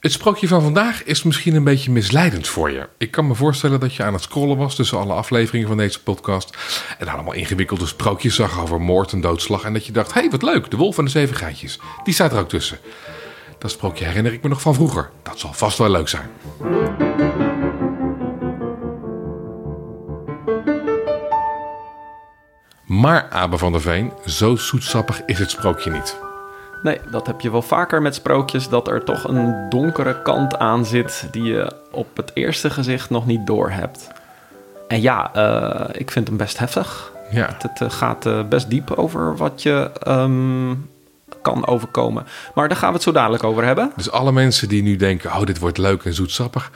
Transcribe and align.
Het 0.00 0.12
sprookje 0.12 0.48
van 0.48 0.62
vandaag 0.62 1.04
is 1.04 1.22
misschien 1.22 1.54
een 1.54 1.64
beetje 1.64 1.90
misleidend 1.90 2.48
voor 2.48 2.70
je. 2.70 2.88
Ik 2.98 3.10
kan 3.10 3.26
me 3.26 3.34
voorstellen 3.34 3.80
dat 3.80 3.94
je 3.94 4.02
aan 4.02 4.12
het 4.12 4.22
scrollen 4.22 4.56
was 4.56 4.74
tussen 4.74 4.98
alle 4.98 5.12
afleveringen 5.12 5.68
van 5.68 5.76
deze 5.76 6.02
podcast. 6.02 6.56
En 6.98 7.08
allemaal 7.08 7.32
ingewikkelde 7.32 7.86
sprookjes 7.86 8.34
zag 8.34 8.60
over 8.60 8.80
moord 8.80 9.12
en 9.12 9.20
doodslag. 9.20 9.64
En 9.64 9.72
dat 9.72 9.86
je 9.86 9.92
dacht: 9.92 10.14
hé, 10.14 10.20
hey, 10.20 10.30
wat 10.30 10.42
leuk, 10.42 10.70
de 10.70 10.76
wolf 10.76 10.98
en 10.98 11.04
de 11.04 11.10
zeven 11.10 11.36
geitjes. 11.36 11.80
Die 12.04 12.14
staat 12.14 12.32
er 12.32 12.38
ook 12.38 12.48
tussen. 12.48 12.78
Dat 13.58 13.70
sprookje 13.70 14.04
herinner 14.04 14.32
ik 14.32 14.42
me 14.42 14.48
nog 14.48 14.60
van 14.60 14.74
vroeger. 14.74 15.10
Dat 15.22 15.38
zal 15.38 15.52
vast 15.52 15.78
wel 15.78 15.90
leuk 15.90 16.08
zijn. 16.08 16.30
Maar 22.86 23.30
Abe 23.30 23.58
van 23.58 23.72
der 23.72 23.80
Veen, 23.80 24.12
zo 24.26 24.56
zoetsappig 24.56 25.24
is 25.24 25.38
het 25.38 25.50
sprookje 25.50 25.90
niet. 25.90 26.29
Nee, 26.82 27.00
dat 27.10 27.26
heb 27.26 27.40
je 27.40 27.50
wel 27.50 27.62
vaker 27.62 28.02
met 28.02 28.14
sprookjes, 28.14 28.68
dat 28.68 28.88
er 28.88 29.04
toch 29.04 29.24
een 29.24 29.66
donkere 29.68 30.22
kant 30.22 30.58
aan 30.58 30.86
zit 30.86 31.28
die 31.30 31.42
je 31.42 31.72
op 31.90 32.16
het 32.16 32.30
eerste 32.34 32.70
gezicht 32.70 33.10
nog 33.10 33.26
niet 33.26 33.46
doorhebt. 33.46 34.10
En 34.88 35.00
ja, 35.00 35.30
uh, 35.36 35.88
ik 35.92 36.10
vind 36.10 36.28
hem 36.28 36.36
best 36.36 36.58
heftig. 36.58 37.12
Ja. 37.30 37.56
Het, 37.58 37.80
uh, 37.80 37.90
gaat 37.90 38.26
uh, 38.26 38.44
best 38.48 38.70
diep 38.70 38.90
over 38.90 39.36
wat 39.36 39.62
je 39.62 39.90
um, 40.08 40.90
kan 41.42 41.66
overkomen. 41.66 42.26
Maar 42.54 42.68
daar 42.68 42.76
gaan 42.76 42.88
we 42.88 42.94
het 42.94 43.02
zo 43.02 43.12
dadelijk 43.12 43.44
over 43.44 43.64
hebben. 43.64 43.92
Dus 43.96 44.10
alle 44.10 44.32
mensen 44.32 44.68
die 44.68 44.82
nu 44.82 44.96
denken, 44.96 45.30
oh 45.30 45.44
dit 45.44 45.58
wordt 45.58 45.78
leuk 45.78 46.04
en 46.04 46.14
zoetsappig... 46.14 46.70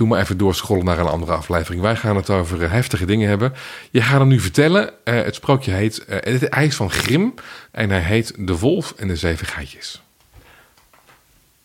Doe 0.00 0.08
maar 0.08 0.20
even 0.20 0.38
doorschrollen 0.38 0.84
naar 0.84 0.98
een 0.98 1.06
andere 1.06 1.32
aflevering. 1.32 1.82
Wij 1.82 1.96
gaan 1.96 2.16
het 2.16 2.30
over 2.30 2.62
uh, 2.62 2.70
heftige 2.70 3.04
dingen 3.04 3.28
hebben. 3.28 3.54
Je 3.90 4.02
gaat 4.02 4.18
hem 4.18 4.28
nu 4.28 4.40
vertellen. 4.40 4.92
Uh, 5.04 5.14
het 5.22 5.34
sprookje 5.34 5.72
heet... 5.72 6.04
Uh, 6.08 6.16
het, 6.20 6.54
hij 6.54 6.66
is 6.66 6.76
van 6.76 6.90
Grim. 6.90 7.34
En 7.70 7.90
hij 7.90 8.00
heet 8.00 8.32
De 8.36 8.58
Wolf 8.58 8.94
en 8.96 9.08
de 9.08 9.16
Zeven 9.16 9.46
Geitjes. 9.46 10.02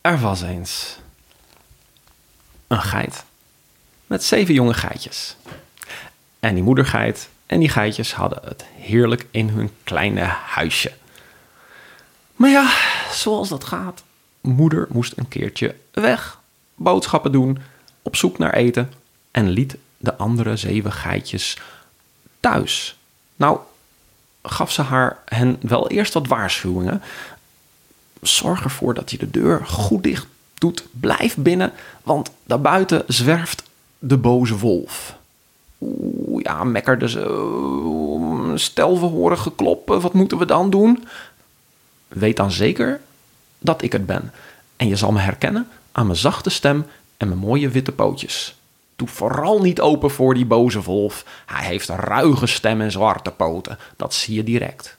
Er 0.01 0.19
was 0.19 0.41
eens... 0.41 0.97
een 2.67 2.81
geit. 2.81 3.23
Met 4.07 4.23
zeven 4.23 4.53
jonge 4.53 4.73
geitjes. 4.73 5.35
En 6.39 6.53
die 6.53 6.63
moedergeit 6.63 7.29
en 7.45 7.59
die 7.59 7.69
geitjes 7.69 8.13
hadden 8.13 8.39
het 8.43 8.65
heerlijk 8.77 9.25
in 9.31 9.49
hun 9.49 9.69
kleine 9.83 10.23
huisje. 10.45 10.91
Maar 12.35 12.49
ja, 12.49 12.71
zoals 13.11 13.49
dat 13.49 13.63
gaat. 13.63 14.03
Moeder 14.41 14.87
moest 14.89 15.13
een 15.15 15.27
keertje 15.27 15.75
weg. 15.91 16.39
Boodschappen 16.75 17.31
doen 17.31 17.73
op 18.05 18.15
zoek 18.15 18.37
naar 18.37 18.53
eten 18.53 18.91
en 19.31 19.49
liet 19.49 19.77
de 19.97 20.15
andere 20.15 20.55
zeven 20.55 20.91
geitjes 20.91 21.57
thuis. 22.39 22.97
Nou, 23.35 23.59
gaf 24.43 24.71
ze 24.71 24.81
haar 24.81 25.19
hen 25.25 25.57
wel 25.61 25.89
eerst 25.89 26.13
wat 26.13 26.27
waarschuwingen. 26.27 27.01
Zorg 28.21 28.63
ervoor 28.63 28.93
dat 28.93 29.11
je 29.11 29.17
de 29.17 29.31
deur 29.31 29.65
goed 29.65 30.03
dicht 30.03 30.27
doet. 30.53 30.85
Blijf 30.91 31.35
binnen, 31.35 31.71
want 32.03 32.31
daarbuiten 32.43 33.03
zwerft 33.07 33.63
de 33.99 34.17
boze 34.17 34.57
wolf. 34.57 35.17
Oeh, 35.81 36.43
ja, 36.43 36.63
mekkerde 36.63 37.09
ze. 37.09 38.53
Stel, 38.55 38.99
we 38.99 39.05
horen 39.05 39.37
gekloppen, 39.37 40.01
wat 40.01 40.13
moeten 40.13 40.37
we 40.37 40.45
dan 40.45 40.69
doen? 40.69 41.07
Weet 42.07 42.37
dan 42.37 42.51
zeker 42.51 43.01
dat 43.59 43.81
ik 43.81 43.91
het 43.91 44.05
ben. 44.05 44.31
En 44.75 44.87
je 44.87 44.95
zal 44.95 45.11
me 45.11 45.19
herkennen 45.19 45.67
aan 45.91 46.05
mijn 46.05 46.17
zachte 46.17 46.49
stem 46.49 46.85
en 47.17 47.27
mijn 47.27 47.39
mooie 47.39 47.69
witte 47.69 47.91
pootjes. 47.91 48.55
Doe 48.95 49.07
vooral 49.07 49.61
niet 49.61 49.81
open 49.81 50.11
voor 50.11 50.33
die 50.33 50.45
boze 50.45 50.81
wolf. 50.81 51.25
Hij 51.45 51.65
heeft 51.65 51.87
een 51.87 51.95
ruige 51.95 52.47
stem 52.47 52.81
en 52.81 52.91
zwarte 52.91 53.31
poten. 53.31 53.79
Dat 53.95 54.13
zie 54.13 54.35
je 54.35 54.43
direct. 54.43 54.97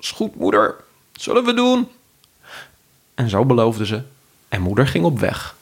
Is 0.00 0.10
goed, 0.10 0.36
moeder. 0.36 0.76
Zullen 1.12 1.44
we 1.44 1.54
doen? 1.54 1.88
En 3.14 3.28
zo 3.28 3.44
beloofde 3.44 3.86
ze. 3.86 4.02
En 4.48 4.60
moeder 4.60 4.86
ging 4.86 5.04
op 5.04 5.18
weg 5.18 5.56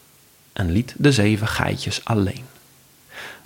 en 0.52 0.70
liet 0.70 0.94
de 0.96 1.12
zeven 1.12 1.48
geitjes 1.48 2.04
alleen. 2.04 2.44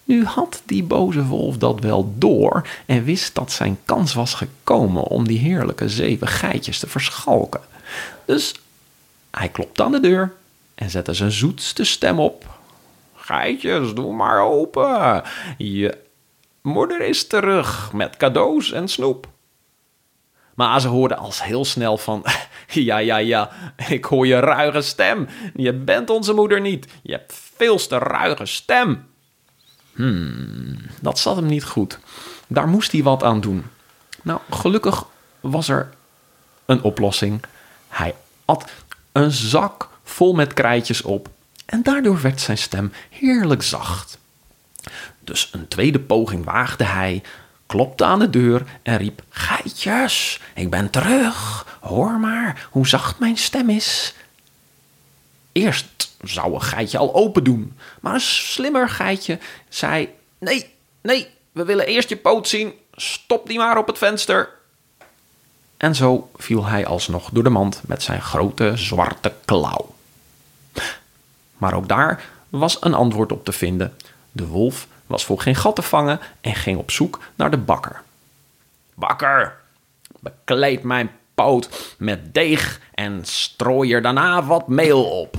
Nu 0.05 0.25
had 0.25 0.63
die 0.65 0.83
boze 0.83 1.25
wolf 1.25 1.57
dat 1.57 1.81
wel 1.81 2.15
door 2.19 2.69
en 2.87 3.05
wist 3.05 3.35
dat 3.35 3.53
zijn 3.53 3.79
kans 3.85 4.15
was 4.15 4.35
gekomen 4.35 5.03
om 5.03 5.27
die 5.27 5.39
heerlijke 5.39 5.89
zeven 5.89 6.27
geitjes 6.27 6.79
te 6.79 6.87
verschalken. 6.87 7.61
Dus 8.25 8.55
hij 9.31 9.49
klopte 9.49 9.83
aan 9.85 9.93
de 9.93 10.01
deur 10.01 10.33
en 10.75 10.91
zette 10.91 11.15
zijn 11.15 11.33
zoetste 11.33 11.85
stem 11.85 12.19
op. 12.19 12.59
Geitjes, 13.15 13.95
doe 13.95 14.15
maar 14.15 14.41
open. 14.41 15.23
Je 15.59 15.99
moeder 16.63 17.01
is 17.01 17.27
terug 17.27 17.93
met 17.93 18.17
cadeaus 18.17 18.73
en 18.73 18.89
snoep. 18.89 19.29
Maar 20.55 20.81
ze 20.81 20.89
hoorde 20.89 21.17
als 21.17 21.43
heel 21.43 21.65
snel 21.65 21.99
van... 21.99 22.25
Ja, 22.67 22.99
ja, 22.99 23.17
ja, 23.17 23.51
ik 23.89 24.05
hoor 24.05 24.27
je 24.27 24.39
ruige 24.39 24.81
stem. 24.81 25.29
Je 25.55 25.73
bent 25.73 26.11
onze 26.11 26.33
moeder 26.33 26.61
niet. 26.61 26.87
Je 27.03 27.13
hebt 27.13 27.41
veel 27.57 27.77
te 27.77 27.99
ruige 27.99 28.47
stem. 28.47 29.07
Hmm, 29.93 30.77
dat 31.01 31.19
zat 31.19 31.37
hem 31.37 31.47
niet 31.47 31.65
goed. 31.65 31.99
Daar 32.47 32.69
moest 32.69 32.93
hij 32.93 33.03
wat 33.03 33.23
aan 33.23 33.41
doen. 33.41 33.65
Nou, 34.23 34.41
gelukkig 34.51 35.05
was 35.41 35.69
er 35.69 35.91
een 36.67 36.83
oplossing. 36.83 37.43
Hij 37.89 38.15
at 38.45 38.73
een 39.13 39.31
zak 39.31 39.89
vol 40.05 40.33
met 40.33 40.53
krijtjes 40.53 41.03
op 41.03 41.29
en 41.67 41.83
daardoor 41.83 42.21
werd 42.21 42.41
zijn 42.41 42.59
stem 42.59 42.93
heerlijk 43.11 43.63
zacht. 43.63 44.19
Dus 45.21 45.49
een 45.53 45.69
tweede 45.69 46.01
poging 46.01 46.45
waagde 46.45 46.85
hij, 46.85 47.23
klopte 47.67 48.05
aan 48.05 48.19
de 48.19 48.31
deur 48.31 48.65
en 48.83 48.97
riep: 48.97 49.23
Geitjes, 49.29 50.41
ik 50.55 50.71
ben 50.71 50.91
terug. 50.91 51.67
Hoor 51.81 52.21
maar 52.21 52.69
hoe 52.71 52.87
zacht 52.87 53.19
mijn 53.19 53.37
stem 53.37 53.71
is. 53.71 54.15
Eerst 55.53 56.15
zou 56.23 56.55
een 56.55 56.63
geitje 56.63 56.99
al 56.99 57.15
open 57.15 57.45
doen, 57.45 57.77
maar 58.01 58.15
een 58.15 58.21
slimmer 58.21 58.89
geitje 58.89 59.39
zei: 59.69 60.09
Nee, 60.39 60.75
nee, 61.03 61.29
we 61.53 61.65
willen 61.65 61.87
eerst 61.87 62.09
je 62.09 62.17
poot 62.17 62.49
zien. 62.49 62.73
Stop 62.93 63.47
die 63.47 63.59
maar 63.59 63.79
op 63.79 63.87
het 63.87 63.99
venster. 63.99 64.49
En 65.77 65.95
zo 65.95 66.31
viel 66.37 66.65
hij 66.65 66.87
alsnog 66.87 67.31
door 67.33 67.43
de 67.43 67.51
mand 67.51 67.81
met 67.87 68.03
zijn 68.03 68.23
grote 68.23 68.73
zwarte 68.77 69.33
klauw. 69.45 69.94
Maar 71.59 71.75
ook 71.75 71.89
daar 71.89 72.25
was 72.49 72.77
een 72.81 72.95
antwoord 72.95 73.33
op 73.33 73.45
te 73.45 73.53
vinden. 73.53 73.97
De 74.33 74.47
wolf 74.47 74.87
was 75.07 75.25
voor 75.25 75.41
geen 75.41 75.55
gat 75.55 75.75
te 75.75 75.83
vangen 75.83 76.21
en 76.41 76.55
ging 76.55 76.79
op 76.79 76.91
zoek 76.91 77.21
naar 77.35 77.51
de 77.51 77.57
bakker. 77.57 78.03
Bakker, 78.95 79.57
bekleed 80.21 80.83
mijn 80.83 81.11
poot 81.35 81.95
met 81.99 82.35
deeg 82.35 82.81
en 82.95 83.25
strooi 83.25 83.93
er 83.93 84.03
daarna 84.03 84.45
wat 84.45 84.69
meel 84.69 85.05
op. 85.05 85.37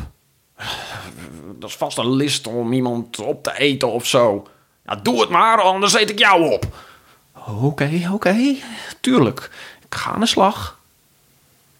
Dat 1.60 1.70
is 1.70 1.76
vast 1.76 1.98
een 1.98 2.12
list 2.12 2.48
om 2.48 2.74
iemand 2.74 3.20
op 3.20 3.44
te 3.44 3.58
eten 3.58 3.92
of 3.92 4.06
zo. 4.06 4.48
Ja, 4.86 4.96
doe 4.96 5.20
het 5.20 5.30
maar, 5.30 5.62
anders 5.62 5.94
eet 5.94 6.10
ik 6.10 6.20
jou 6.20 6.52
op. 6.52 6.66
Oké, 7.62 8.10
oké, 8.12 8.56
tuurlijk. 9.02 9.50
Ik 9.86 9.96
ga 9.96 10.12
aan 10.12 10.20
de 10.20 10.26
slag. 10.26 10.80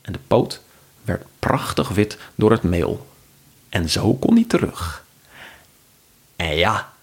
En 0.02 0.14
de 0.14 0.20
poot 0.28 0.62
werd 1.04 1.26
prachtig 1.40 1.90
wit 1.90 2.18
door 2.36 2.52
het 2.52 2.64
meel. 2.64 3.08
En 3.70 3.90
zo 3.90 4.14
kon 4.14 4.36
hij 4.36 4.46
terug. 4.48 5.04
En 6.36 6.56
ja, 6.56 6.94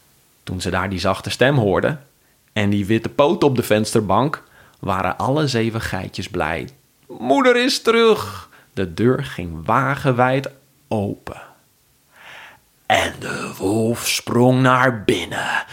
toen 0.42 0.60
ze 0.60 0.70
daar 0.70 0.90
die 0.90 1.00
zachte 1.00 1.30
stem 1.30 1.56
hoorden 1.56 2.06
en 2.52 2.70
die 2.70 2.86
witte 2.86 3.08
poot 3.08 3.44
op 3.44 3.56
de 3.56 3.62
vensterbank, 3.62 4.42
waren 4.78 5.18
alle 5.18 5.46
zeven 5.46 5.80
geitjes 5.80 6.28
blij. 6.28 6.68
Moeder 7.06 7.56
is 7.56 7.82
terug! 7.82 8.50
De 8.72 8.94
deur 8.94 9.24
ging 9.24 9.66
wagenwijd 9.66 10.48
open. 10.88 11.40
En 12.86 13.14
de 13.18 13.54
wolf 13.58 14.08
sprong 14.08 14.60
naar 14.60 15.04
binnen. 15.04 15.64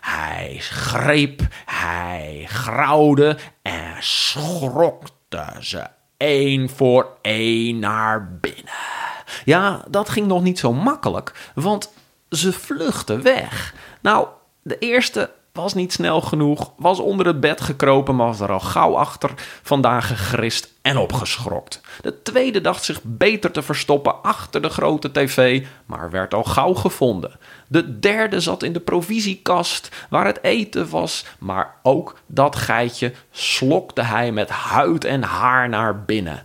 Hij 0.00 0.56
greep, 0.60 1.40
hij 1.64 2.44
grauwde 2.48 3.36
en 3.62 3.94
schrokte 3.98 5.46
ze 5.60 5.86
één 6.16 6.68
voor 6.68 7.06
één 7.22 7.78
naar 7.78 8.38
binnen. 8.40 9.07
Ja, 9.44 9.84
dat 9.88 10.08
ging 10.08 10.26
nog 10.26 10.42
niet 10.42 10.58
zo 10.58 10.72
makkelijk, 10.72 11.50
want 11.54 11.92
ze 12.30 12.52
vluchtten 12.52 13.22
weg. 13.22 13.74
Nou, 14.00 14.26
de 14.62 14.78
eerste 14.78 15.30
was 15.52 15.74
niet 15.74 15.92
snel 15.92 16.20
genoeg, 16.20 16.72
was 16.76 16.98
onder 16.98 17.26
het 17.26 17.40
bed 17.40 17.60
gekropen, 17.60 18.16
maar 18.16 18.26
was 18.26 18.40
er 18.40 18.52
al 18.52 18.60
gauw 18.60 18.96
achter 18.96 19.30
vandaan 19.62 20.02
gegrist 20.02 20.72
en 20.82 20.96
opgeschrokt. 20.96 21.80
De 22.00 22.22
tweede 22.22 22.60
dacht 22.60 22.84
zich 22.84 23.00
beter 23.02 23.50
te 23.50 23.62
verstoppen 23.62 24.22
achter 24.22 24.62
de 24.62 24.68
grote 24.68 25.12
tv, 25.12 25.66
maar 25.86 26.10
werd 26.10 26.34
al 26.34 26.44
gauw 26.44 26.74
gevonden. 26.74 27.38
De 27.66 27.98
derde 27.98 28.40
zat 28.40 28.62
in 28.62 28.72
de 28.72 28.80
provisiekast 28.80 29.88
waar 30.10 30.26
het 30.26 30.42
eten 30.42 30.88
was, 30.88 31.24
maar 31.38 31.74
ook 31.82 32.18
dat 32.26 32.56
geitje 32.56 33.12
slokte 33.30 34.02
hij 34.02 34.32
met 34.32 34.48
huid 34.50 35.04
en 35.04 35.22
haar 35.22 35.68
naar 35.68 36.02
binnen. 36.04 36.42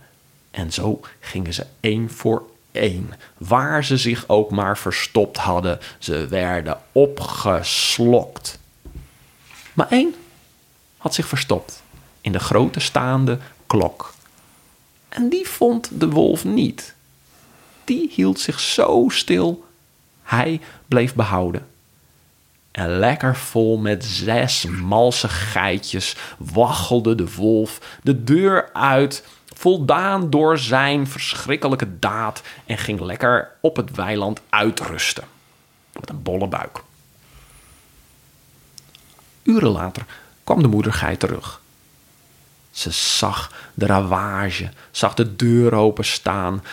En 0.50 0.72
zo 0.72 1.00
gingen 1.20 1.54
ze 1.54 1.66
één 1.80 2.10
voor 2.10 2.42
één, 2.74 3.12
waar 3.38 3.84
ze 3.84 3.96
zich 3.96 4.28
ook 4.28 4.50
maar 4.50 4.78
verstopt 4.78 5.36
hadden, 5.36 5.78
ze 5.98 6.26
werden 6.26 6.78
opgeslokt. 6.92 8.58
Maar 9.72 9.88
één 9.88 10.14
had 10.96 11.14
zich 11.14 11.26
verstopt 11.26 11.82
in 12.20 12.32
de 12.32 12.38
grote 12.38 12.80
staande 12.80 13.38
klok. 13.66 14.14
En 15.08 15.28
die 15.28 15.48
vond 15.48 16.00
de 16.00 16.08
wolf 16.08 16.44
niet. 16.44 16.94
die 17.84 18.10
hield 18.12 18.40
zich 18.40 18.60
zo 18.60 19.06
stil. 19.08 19.64
Hij 20.22 20.60
bleef 20.88 21.14
behouden. 21.14 21.66
En 22.70 22.98
lekker 22.98 23.36
vol 23.36 23.78
met 23.78 24.04
zes 24.04 24.64
malse 24.64 25.28
geitjes 25.28 26.16
waggelde 26.38 27.14
de 27.14 27.34
wolf 27.34 27.98
de 28.02 28.24
deur 28.24 28.70
uit, 28.72 29.24
voldaan 29.64 30.30
door 30.30 30.58
zijn 30.58 31.06
verschrikkelijke 31.06 31.98
daad, 31.98 32.42
en 32.66 32.78
ging 32.78 33.00
lekker 33.00 33.50
op 33.60 33.76
het 33.76 33.94
weiland 33.94 34.40
uitrusten. 34.48 35.24
Met 35.92 36.08
een 36.08 36.22
bolle 36.22 36.46
buik. 36.46 36.82
Uren 39.42 39.70
later 39.70 40.04
kwam 40.44 40.62
de 40.62 40.68
moedergeit 40.68 41.20
terug. 41.20 41.60
Ze 42.70 42.90
zag 42.90 43.52
de 43.74 43.86
ravage, 43.86 44.70
zag 44.90 45.14
de 45.14 45.36
deur 45.36 45.74
openstaan 45.74 46.64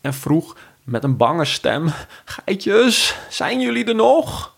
en 0.00 0.14
vroeg 0.14 0.56
met 0.84 1.04
een 1.04 1.16
bange 1.16 1.44
stem: 1.44 1.92
Geitjes, 2.24 3.16
zijn 3.30 3.60
jullie 3.60 3.84
er 3.84 3.94
nog? 3.94 4.54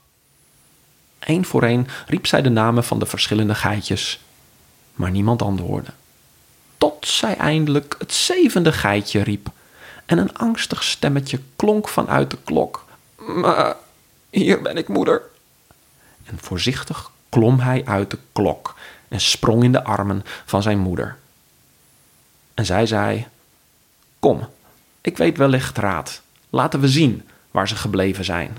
Eén 1.18 1.44
voor 1.44 1.62
één 1.62 1.86
riep 2.06 2.26
zij 2.26 2.42
de 2.42 2.50
namen 2.50 2.84
van 2.84 2.98
de 2.98 3.06
verschillende 3.06 3.54
geitjes, 3.54 4.20
maar 4.94 5.10
niemand 5.10 5.42
antwoordde. 5.42 5.92
Zij 7.08 7.36
eindelijk 7.36 7.94
het 7.98 8.12
zevende 8.12 8.72
geitje 8.72 9.22
riep 9.22 9.50
en 10.06 10.18
een 10.18 10.36
angstig 10.36 10.82
stemmetje 10.82 11.40
klonk 11.56 11.88
vanuit 11.88 12.30
de 12.30 12.38
klok. 12.44 12.84
Maar 13.16 13.76
hier 14.30 14.62
ben 14.62 14.76
ik, 14.76 14.88
moeder. 14.88 15.22
En 16.24 16.38
voorzichtig 16.38 17.10
klom 17.28 17.58
hij 17.58 17.82
uit 17.84 18.10
de 18.10 18.18
klok 18.32 18.74
en 19.08 19.20
sprong 19.20 19.64
in 19.64 19.72
de 19.72 19.84
armen 19.84 20.24
van 20.44 20.62
zijn 20.62 20.78
moeder. 20.78 21.16
En 22.54 22.66
zij 22.66 22.86
zei: 22.86 23.26
Kom, 24.18 24.48
ik 25.00 25.16
weet 25.16 25.36
wellicht 25.36 25.78
raad. 25.78 26.22
Laten 26.50 26.80
we 26.80 26.88
zien 26.88 27.28
waar 27.50 27.68
ze 27.68 27.76
gebleven 27.76 28.24
zijn. 28.24 28.58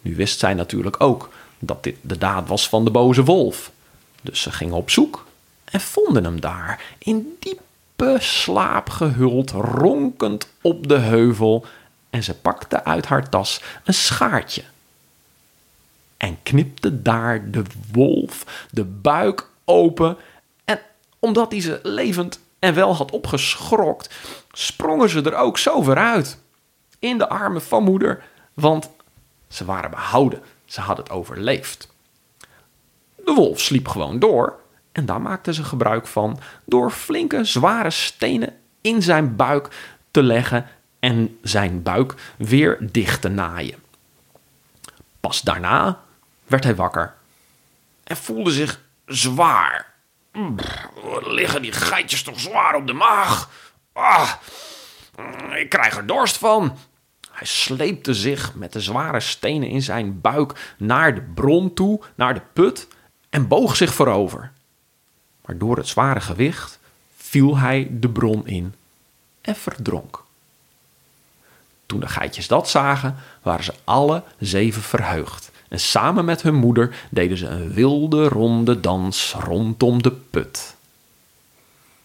Nu 0.00 0.16
wist 0.16 0.38
zij 0.38 0.54
natuurlijk 0.54 1.00
ook 1.00 1.32
dat 1.58 1.82
dit 1.82 1.96
de 2.00 2.18
daad 2.18 2.48
was 2.48 2.68
van 2.68 2.84
de 2.84 2.90
boze 2.90 3.24
wolf. 3.24 3.70
Dus 4.20 4.40
ze 4.40 4.52
gingen 4.52 4.76
op 4.76 4.90
zoek 4.90 5.24
en 5.64 5.80
vonden 5.80 6.24
hem 6.24 6.40
daar, 6.40 6.84
in 6.98 7.36
diepe 7.40 8.16
slaap 8.18 8.90
gehuld, 8.90 9.50
ronkend 9.50 10.48
op 10.60 10.88
de 10.88 10.98
heuvel. 10.98 11.66
En 12.10 12.22
ze 12.22 12.34
pakte 12.34 12.84
uit 12.84 13.06
haar 13.06 13.28
tas 13.28 13.62
een 13.84 13.94
schaartje 13.94 14.62
en 16.24 16.42
knipte 16.42 17.02
daar 17.02 17.50
de 17.50 17.62
wolf 17.92 18.66
de 18.70 18.84
buik 18.84 19.48
open. 19.64 20.16
En 20.64 20.80
omdat 21.18 21.50
hij 21.50 21.60
ze 21.60 21.80
levend 21.82 22.40
en 22.58 22.74
wel 22.74 22.94
had 22.94 23.10
opgeschrokt, 23.10 24.14
sprongen 24.52 25.08
ze 25.08 25.22
er 25.22 25.34
ook 25.34 25.58
zo 25.58 25.82
ver 25.82 25.96
uit. 25.96 26.38
In 26.98 27.18
de 27.18 27.28
armen 27.28 27.62
van 27.62 27.84
moeder, 27.84 28.24
want 28.54 28.90
ze 29.48 29.64
waren 29.64 29.90
behouden. 29.90 30.42
Ze 30.64 30.80
hadden 30.80 31.04
het 31.04 31.14
overleefd. 31.14 31.88
De 33.16 33.32
wolf 33.32 33.60
sliep 33.60 33.88
gewoon 33.88 34.18
door 34.18 34.58
en 34.94 35.06
daar 35.06 35.20
maakten 35.20 35.54
ze 35.54 35.64
gebruik 35.64 36.06
van 36.06 36.38
door 36.64 36.90
flinke, 36.90 37.44
zware 37.44 37.90
stenen 37.90 38.56
in 38.80 39.02
zijn 39.02 39.36
buik 39.36 39.68
te 40.10 40.22
leggen 40.22 40.66
en 41.00 41.38
zijn 41.42 41.82
buik 41.82 42.14
weer 42.36 42.78
dicht 42.80 43.20
te 43.20 43.28
naaien. 43.28 43.82
Pas 45.20 45.42
daarna 45.42 46.00
werd 46.46 46.64
hij 46.64 46.74
wakker 46.74 47.14
en 48.04 48.16
voelde 48.16 48.50
zich 48.50 48.80
zwaar. 49.06 49.92
liggen 51.22 51.62
die 51.62 51.72
geitjes 51.72 52.22
toch 52.22 52.40
zwaar 52.40 52.74
op 52.74 52.86
de 52.86 52.92
maag? 52.92 53.50
Ah, 53.92 54.32
ik 55.54 55.68
krijg 55.68 55.96
er 55.96 56.06
dorst 56.06 56.38
van. 56.38 56.76
Hij 57.30 57.46
sleepte 57.46 58.14
zich 58.14 58.54
met 58.54 58.72
de 58.72 58.80
zware 58.80 59.20
stenen 59.20 59.68
in 59.68 59.82
zijn 59.82 60.20
buik 60.20 60.74
naar 60.76 61.14
de 61.14 61.20
bron 61.34 61.74
toe, 61.74 62.00
naar 62.14 62.34
de 62.34 62.42
put, 62.52 62.88
en 63.30 63.48
boog 63.48 63.76
zich 63.76 63.94
voorover. 63.94 64.52
Maar 65.44 65.58
door 65.58 65.76
het 65.76 65.88
zware 65.88 66.20
gewicht 66.20 66.78
viel 67.16 67.58
hij 67.58 67.88
de 67.90 68.08
bron 68.08 68.46
in 68.46 68.74
en 69.40 69.56
verdronk. 69.56 70.22
Toen 71.86 72.00
de 72.00 72.08
geitjes 72.08 72.48
dat 72.48 72.68
zagen, 72.68 73.16
waren 73.42 73.64
ze 73.64 73.74
alle 73.84 74.22
zeven 74.38 74.82
verheugd. 74.82 75.50
En 75.68 75.80
samen 75.80 76.24
met 76.24 76.42
hun 76.42 76.54
moeder 76.54 76.96
deden 77.10 77.36
ze 77.36 77.46
een 77.46 77.72
wilde 77.72 78.28
ronde 78.28 78.80
dans 78.80 79.34
rondom 79.38 80.02
de 80.02 80.12
put. 80.12 80.74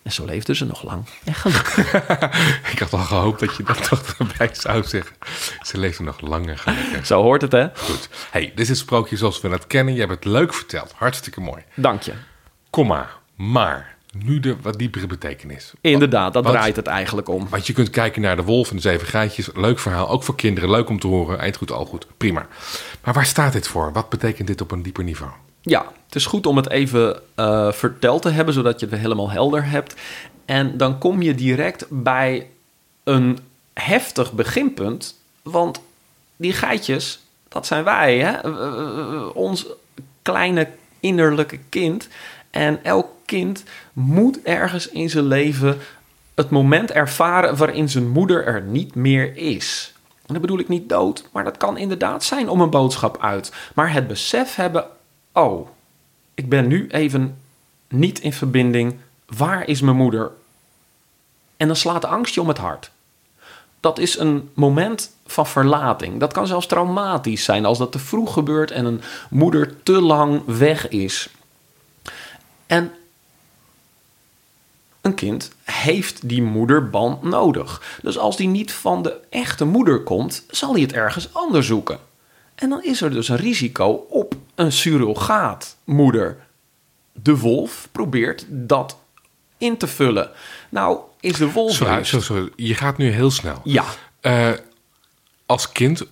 En 0.02 0.12
zo 0.12 0.26
leefden 0.26 0.56
ze 0.56 0.66
nog 0.66 0.84
lang 0.84 1.06
en 1.24 1.34
gelukkig. 1.34 1.94
Ik 2.72 2.80
had 2.80 2.94
al 2.94 3.00
gehoopt 3.00 3.40
dat 3.40 3.56
je 3.56 3.64
dat 3.64 3.84
toch 3.84 4.16
erbij 4.18 4.50
zou 4.52 4.84
zeggen. 4.84 5.16
Ze 5.62 5.78
leefden 5.78 6.06
nog 6.06 6.22
lang 6.22 6.48
en 6.50 6.58
gelukkig. 6.58 7.06
Zo 7.06 7.22
hoort 7.22 7.42
het, 7.42 7.52
hè? 7.52 7.68
Goed. 7.76 8.10
Hey, 8.32 8.42
dit 8.42 8.60
is 8.60 8.70
het 8.70 8.78
sprookje 8.78 9.18
zoals 9.18 9.42
we 9.42 9.50
het 9.50 9.68
kennen. 9.68 9.94
Je 9.94 10.00
hebt 10.00 10.12
het 10.12 10.26
leuk 10.26 10.54
verteld. 10.54 10.94
Hartstikke 10.96 11.42
mooi. 11.42 11.64
Dank 11.76 12.02
je. 12.02 12.14
Komma, 12.70 13.10
maar 13.40 13.96
nu 14.12 14.40
de 14.40 14.56
wat 14.62 14.78
diepere 14.78 15.08
betekenis. 15.08 15.74
Inderdaad, 15.82 16.34
dat 16.34 16.46
draait 16.46 16.76
het 16.76 16.88
eigenlijk 16.88 17.30
om. 17.30 17.50
Want 17.50 17.68
je 17.68 17.74
kunt 17.74 17.90
kijken 17.90 18.22
naar 18.22 18.36
de 18.36 18.44
wolf 18.44 18.70
en 18.70 18.76
de 18.76 18.82
zeven 18.82 19.08
geitjes. 19.08 19.50
Leuk 19.56 19.80
verhaal, 19.80 20.10
ook 20.10 20.24
voor 20.24 20.36
kinderen. 20.36 20.70
Leuk 20.70 20.90
om 20.90 21.00
te 21.00 21.08
horen. 21.08 21.40
Eind 21.40 21.58
goed, 21.58 21.72
al 21.72 21.86
goed. 21.86 22.08
Prima. 22.18 22.48
Maar 23.04 23.14
waar 23.14 23.26
staat 23.26 23.54
dit 23.54 23.68
voor? 23.68 23.92
Wat 23.94 24.10
betekent 24.10 24.48
dit 24.48 24.62
op 24.62 24.72
een 24.72 24.82
dieper 24.82 25.04
niveau? 25.04 25.32
Ja, 25.62 25.86
het 26.06 26.16
is 26.16 26.26
goed 26.26 26.46
om 26.46 26.58
het 26.58 26.70
even 26.70 27.22
eh, 27.36 27.72
verteld 27.72 28.22
te 28.22 28.30
hebben, 28.30 28.54
zodat 28.54 28.80
je 28.80 28.86
het 28.86 29.00
helemaal 29.00 29.32
helder 29.32 29.66
hebt. 29.66 29.96
En 30.46 30.78
dan 30.78 30.98
kom 30.98 31.22
je 31.22 31.36
direct 31.36 31.86
bij 31.90 32.48
een 33.04 33.40
heftig 33.74 34.32
beginpunt. 34.32 35.20
Want 35.42 35.82
die 36.36 36.54
geitjes, 36.54 37.20
dat 37.48 37.66
zijn 37.66 37.84
wij, 37.84 38.20
hè? 38.20 38.32
Eh, 38.32 39.36
ons 39.36 39.66
kleine 40.22 40.68
innerlijke 41.00 41.60
kind. 41.70 42.08
En 42.52 42.84
elk 42.84 43.08
kind 43.30 43.64
moet 43.94 44.42
ergens 44.42 44.90
in 44.90 45.10
zijn 45.10 45.26
leven 45.26 45.78
het 46.36 46.50
moment 46.50 46.92
ervaren 46.92 47.58
waarin 47.58 47.90
zijn 47.90 48.10
moeder 48.10 48.46
er 48.46 48.62
niet 48.62 48.96
meer 48.96 49.38
is. 49.38 49.94
En 50.26 50.34
dat 50.34 50.42
bedoel 50.42 50.60
ik 50.60 50.68
niet 50.68 50.90
dood, 50.90 51.30
maar 51.32 51.44
dat 51.44 51.58
kan 51.58 51.78
inderdaad 51.78 52.24
zijn 52.24 52.50
om 52.50 52.62
een 52.62 52.70
boodschap 52.70 53.18
uit. 53.22 53.52
Maar 53.76 53.94
het 53.94 54.08
besef 54.08 54.56
hebben, 54.56 54.86
oh, 55.34 55.68
ik 56.34 56.50
ben 56.50 56.68
nu 56.68 56.88
even 56.88 57.38
niet 57.88 58.20
in 58.20 58.34
verbinding. 58.34 58.96
Waar 59.26 59.68
is 59.68 59.82
mijn 59.82 59.96
moeder? 59.96 60.32
En 61.58 61.68
dan 61.68 61.76
slaat 61.76 62.02
de 62.02 62.08
angst 62.08 62.34
je 62.34 62.42
om 62.42 62.48
het 62.48 62.58
hart. 62.58 62.92
Dat 63.80 64.00
is 64.00 64.18
een 64.18 64.50
moment 64.54 65.12
van 65.26 65.48
verlating. 65.48 66.20
Dat 66.20 66.34
kan 66.34 66.48
zelfs 66.48 66.68
traumatisch 66.68 67.44
zijn 67.44 67.66
als 67.66 67.78
dat 67.78 67.92
te 67.92 68.00
vroeg 68.00 68.34
gebeurt 68.34 68.72
en 68.72 68.86
een 68.86 69.02
moeder 69.30 69.84
te 69.84 70.02
lang 70.02 70.42
weg 70.46 70.90
is. 70.90 71.30
En 72.68 72.92
een 75.10 75.16
kind 75.16 75.52
heeft 75.64 76.30
die 76.30 76.42
moederband 76.42 77.24
nodig. 77.24 77.98
Dus 78.02 78.18
als 78.18 78.38
die 78.38 78.48
niet 78.48 78.72
van 78.72 79.02
de 79.04 79.18
echte 79.30 79.66
moeder 79.66 80.04
komt, 80.04 80.44
zal 80.50 80.72
hij 80.74 80.82
het 80.82 80.94
ergens 80.94 81.34
anders 81.34 81.68
zoeken. 81.68 82.00
En 82.56 82.70
dan 82.70 82.84
is 82.84 83.02
er 83.02 83.12
dus 83.12 83.30
een 83.30 83.36
risico 83.38 84.06
op 84.10 84.36
een 84.56 84.72
surrogaatmoeder. 84.72 86.38
De 87.14 87.38
wolf 87.38 87.88
probeert 87.92 88.46
dat 88.50 88.98
in 89.58 89.78
te 89.78 89.88
vullen. 89.88 90.30
Nou, 90.70 91.00
is 91.20 91.38
de 91.38 91.52
wolf 91.52 91.74
Sorry, 91.74 92.04
sorry. 92.04 92.50
je 92.56 92.76
gaat 92.76 92.98
nu 92.98 93.10
heel 93.10 93.32
snel. 93.32 93.62
Ja, 93.64 93.84
Eh, 94.22 94.50
als 95.46 95.72
kind 95.72 96.04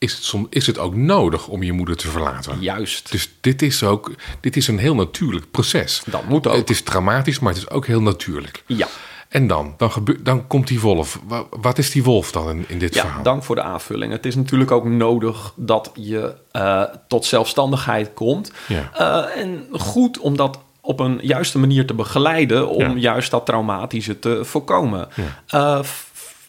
is 0.00 0.12
het, 0.14 0.22
som, 0.24 0.46
is 0.50 0.66
het 0.66 0.78
ook 0.78 0.94
nodig 0.94 1.48
om 1.48 1.62
je 1.62 1.72
moeder 1.72 1.96
te 1.96 2.08
verlaten. 2.08 2.56
juist. 2.60 3.10
Dus 3.10 3.30
dit 3.40 3.62
is 3.62 3.82
ook 3.82 4.12
dit 4.40 4.56
is 4.56 4.68
een 4.68 4.78
heel 4.78 4.94
natuurlijk 4.94 5.50
proces. 5.50 6.02
Dat 6.06 6.24
moet 6.28 6.46
ook. 6.46 6.54
Het 6.56 6.70
is 6.70 6.82
dramatisch, 6.82 7.38
maar 7.38 7.52
het 7.52 7.62
is 7.62 7.70
ook 7.70 7.86
heel 7.86 8.02
natuurlijk. 8.02 8.62
Ja. 8.66 8.86
En 9.28 9.46
dan? 9.46 9.74
Dan, 9.76 9.92
gebeurt, 9.92 10.24
dan 10.24 10.46
komt 10.46 10.66
die 10.66 10.80
wolf. 10.80 11.20
Wa- 11.26 11.44
Wat 11.50 11.78
is 11.78 11.90
die 11.90 12.02
wolf 12.04 12.32
dan 12.32 12.48
in, 12.50 12.64
in 12.68 12.78
dit 12.78 12.94
Ja, 12.94 13.00
verhaal? 13.02 13.22
dank 13.22 13.42
voor 13.44 13.54
de 13.54 13.62
aanvulling. 13.62 14.12
Het 14.12 14.26
is 14.26 14.34
natuurlijk 14.34 14.70
ook 14.70 14.84
nodig 14.84 15.52
dat 15.56 15.90
je 15.94 16.34
eh, 16.52 16.82
tot 17.08 17.24
zelfstandigheid 17.24 18.10
komt. 18.14 18.52
Ja. 18.68 18.90
Eh, 18.94 19.42
en 19.42 19.66
goed 19.72 20.18
om 20.18 20.36
dat 20.36 20.58
op 20.80 21.00
een 21.00 21.18
juiste 21.22 21.58
manier 21.58 21.86
te 21.86 21.94
begeleiden... 21.94 22.68
om 22.68 22.80
Ja. 22.90 22.94
juist 22.96 23.30
dat 23.30 23.46
traumatische 23.46 24.18
te 24.18 24.44
voorkomen. 24.44 25.08
Eh, 25.46 25.80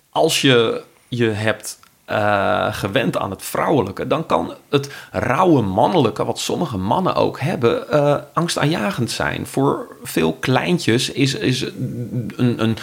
als 0.10 0.42
je 0.42 0.84
je 1.08 1.26
hebt 1.26 1.80
eh, 2.12 2.74
gewend 2.74 3.18
aan 3.18 3.30
het 3.30 3.44
vrouwelijke... 3.44 4.08
dan 4.08 4.26
kan 4.26 4.54
het 4.70 4.92
rauwe 5.12 5.62
mannelijke, 5.62 6.26
wat 6.26 6.40
sommige 6.40 6.78
mannen 6.78 7.16
ook 7.16 7.40
hebben... 7.40 7.90
eh, 7.90 8.16
angstaanjagend 8.34 9.12
zijn. 9.12 9.48
Voor 9.48 9.88
veel 10.04 10.34
kleintjes 10.34 11.12
is, 11.12 11.34
is 11.34 11.62
een... 11.62 12.56
een 12.58 12.78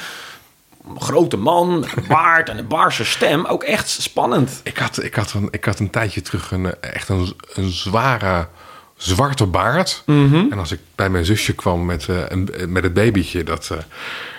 grote 0.98 1.36
man, 1.36 1.80
met 1.80 1.96
een 1.96 2.04
baard 2.08 2.48
en 2.48 2.58
een 2.58 2.66
baarse 2.66 3.04
stem 3.04 3.44
ook 3.44 3.62
echt 3.62 3.88
spannend. 3.88 4.60
Ik, 4.62 4.76
had, 4.78 5.02
ik, 5.02 5.14
had 5.14 5.32
een, 5.32 5.48
ik 5.50 5.64
had 5.64 5.78
een 5.78 5.90
tijdje 5.90 6.20
terug 6.20 6.50
een, 6.50 6.80
echt 6.80 7.08
een, 7.08 7.34
een 7.54 7.70
zware 7.70 8.46
zwarte 8.96 9.46
baard. 9.46 10.02
Mhm. 10.06 10.46
En 10.50 10.58
als 10.58 10.72
ik 10.72 10.80
bij 10.94 11.10
mijn 11.10 11.24
zusje 11.24 11.54
kwam 11.54 11.84
met, 11.84 12.08
eh, 12.08 12.16
een, 12.28 12.48
met 12.68 12.82
het 12.82 12.94
babytje... 12.94 13.42
Dat, 13.44 13.70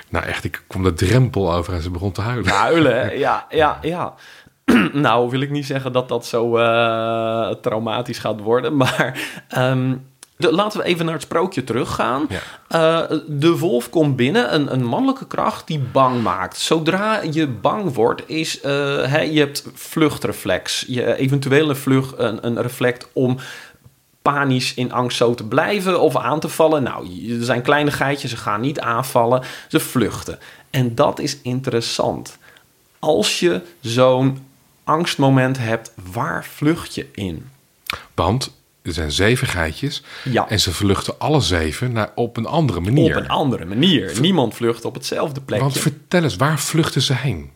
Nou 0.09 0.25
echt, 0.25 0.43
ik 0.43 0.63
kwam 0.67 0.83
de 0.83 0.93
drempel 0.93 1.53
over 1.53 1.73
en 1.73 1.81
ze 1.81 1.89
begon 1.89 2.11
te 2.11 2.21
huilen. 2.21 2.51
Huilen, 2.51 3.17
ja, 3.25 3.45
ja, 3.49 3.79
ja. 3.81 4.13
nou, 4.93 5.29
wil 5.29 5.41
ik 5.41 5.49
niet 5.49 5.65
zeggen 5.65 5.91
dat 5.91 6.07
dat 6.09 6.25
zo 6.25 6.57
eh, 6.57 7.49
traumatisch 7.61 8.17
gaat 8.19 8.39
worden, 8.39 8.77
maar 8.77 9.19
ehm, 9.47 9.95
de- 10.37 10.51
laten 10.51 10.79
we 10.79 10.85
even 10.85 11.05
naar 11.05 11.13
het 11.13 11.23
sprookje 11.23 11.63
teruggaan. 11.63 12.27
Ja. 12.29 12.39
Eh, 13.09 13.17
de 13.27 13.57
wolf 13.57 13.89
komt 13.89 14.15
binnen, 14.15 14.53
een, 14.53 14.73
een 14.73 14.85
mannelijke 14.85 15.27
kracht 15.27 15.67
die 15.67 15.79
bang 15.79 16.21
maakt. 16.23 16.57
Zodra 16.57 17.21
je 17.31 17.47
bang 17.47 17.93
wordt, 17.93 18.23
is 18.29 18.61
hè, 18.61 19.21
je 19.21 19.39
hebt 19.39 19.67
vluchtreflex, 19.73 20.85
je 20.87 21.15
eventuele 21.15 21.75
vlucht, 21.75 22.13
een, 22.17 22.45
een 22.45 22.61
reflex 22.61 23.05
om 23.13 23.37
panisch 24.21 24.73
in 24.73 24.91
angst 24.91 25.17
zo 25.17 25.33
te 25.33 25.43
blijven 25.47 25.99
of 26.01 26.15
aan 26.15 26.39
te 26.39 26.49
vallen. 26.49 26.83
Nou, 26.83 27.29
er 27.39 27.43
zijn 27.45 27.61
kleine 27.61 27.91
geitjes, 27.91 28.31
ze 28.31 28.37
gaan 28.37 28.61
niet 28.61 28.79
aanvallen, 28.79 29.41
ze 29.67 29.79
vluchten. 29.79 30.39
En 30.69 30.95
dat 30.95 31.19
is 31.19 31.41
interessant. 31.41 32.37
Als 32.99 33.39
je 33.39 33.61
zo'n 33.81 34.47
angstmoment 34.89 35.57
hebt, 35.57 35.91
waar 36.11 36.45
vlucht 36.45 36.95
je 36.95 37.05
in? 37.13 37.49
Want 38.15 38.57
er 38.81 38.93
zijn 38.93 39.11
zeven 39.11 39.47
geitjes 39.47 40.03
Ja. 40.23 40.49
en 40.49 40.59
ze 40.59 40.73
vluchten 40.73 41.19
alle 41.19 41.41
zeven 41.41 41.91
naar, 41.91 42.11
op 42.15 42.37
een 42.37 42.45
andere 42.45 42.79
manier. 42.79 43.17
Op 43.17 43.23
een 43.23 43.29
andere 43.29 43.65
manier. 43.65 44.19
Niemand 44.21 44.55
vlucht 44.55 44.85
op 44.85 44.93
hetzelfde 44.93 45.41
plekje. 45.41 45.65
Want 45.65 45.77
vertel 45.77 46.23
eens, 46.23 46.35
waar 46.35 46.59
vluchten 46.59 47.01
ze 47.01 47.13
heen? 47.13 47.51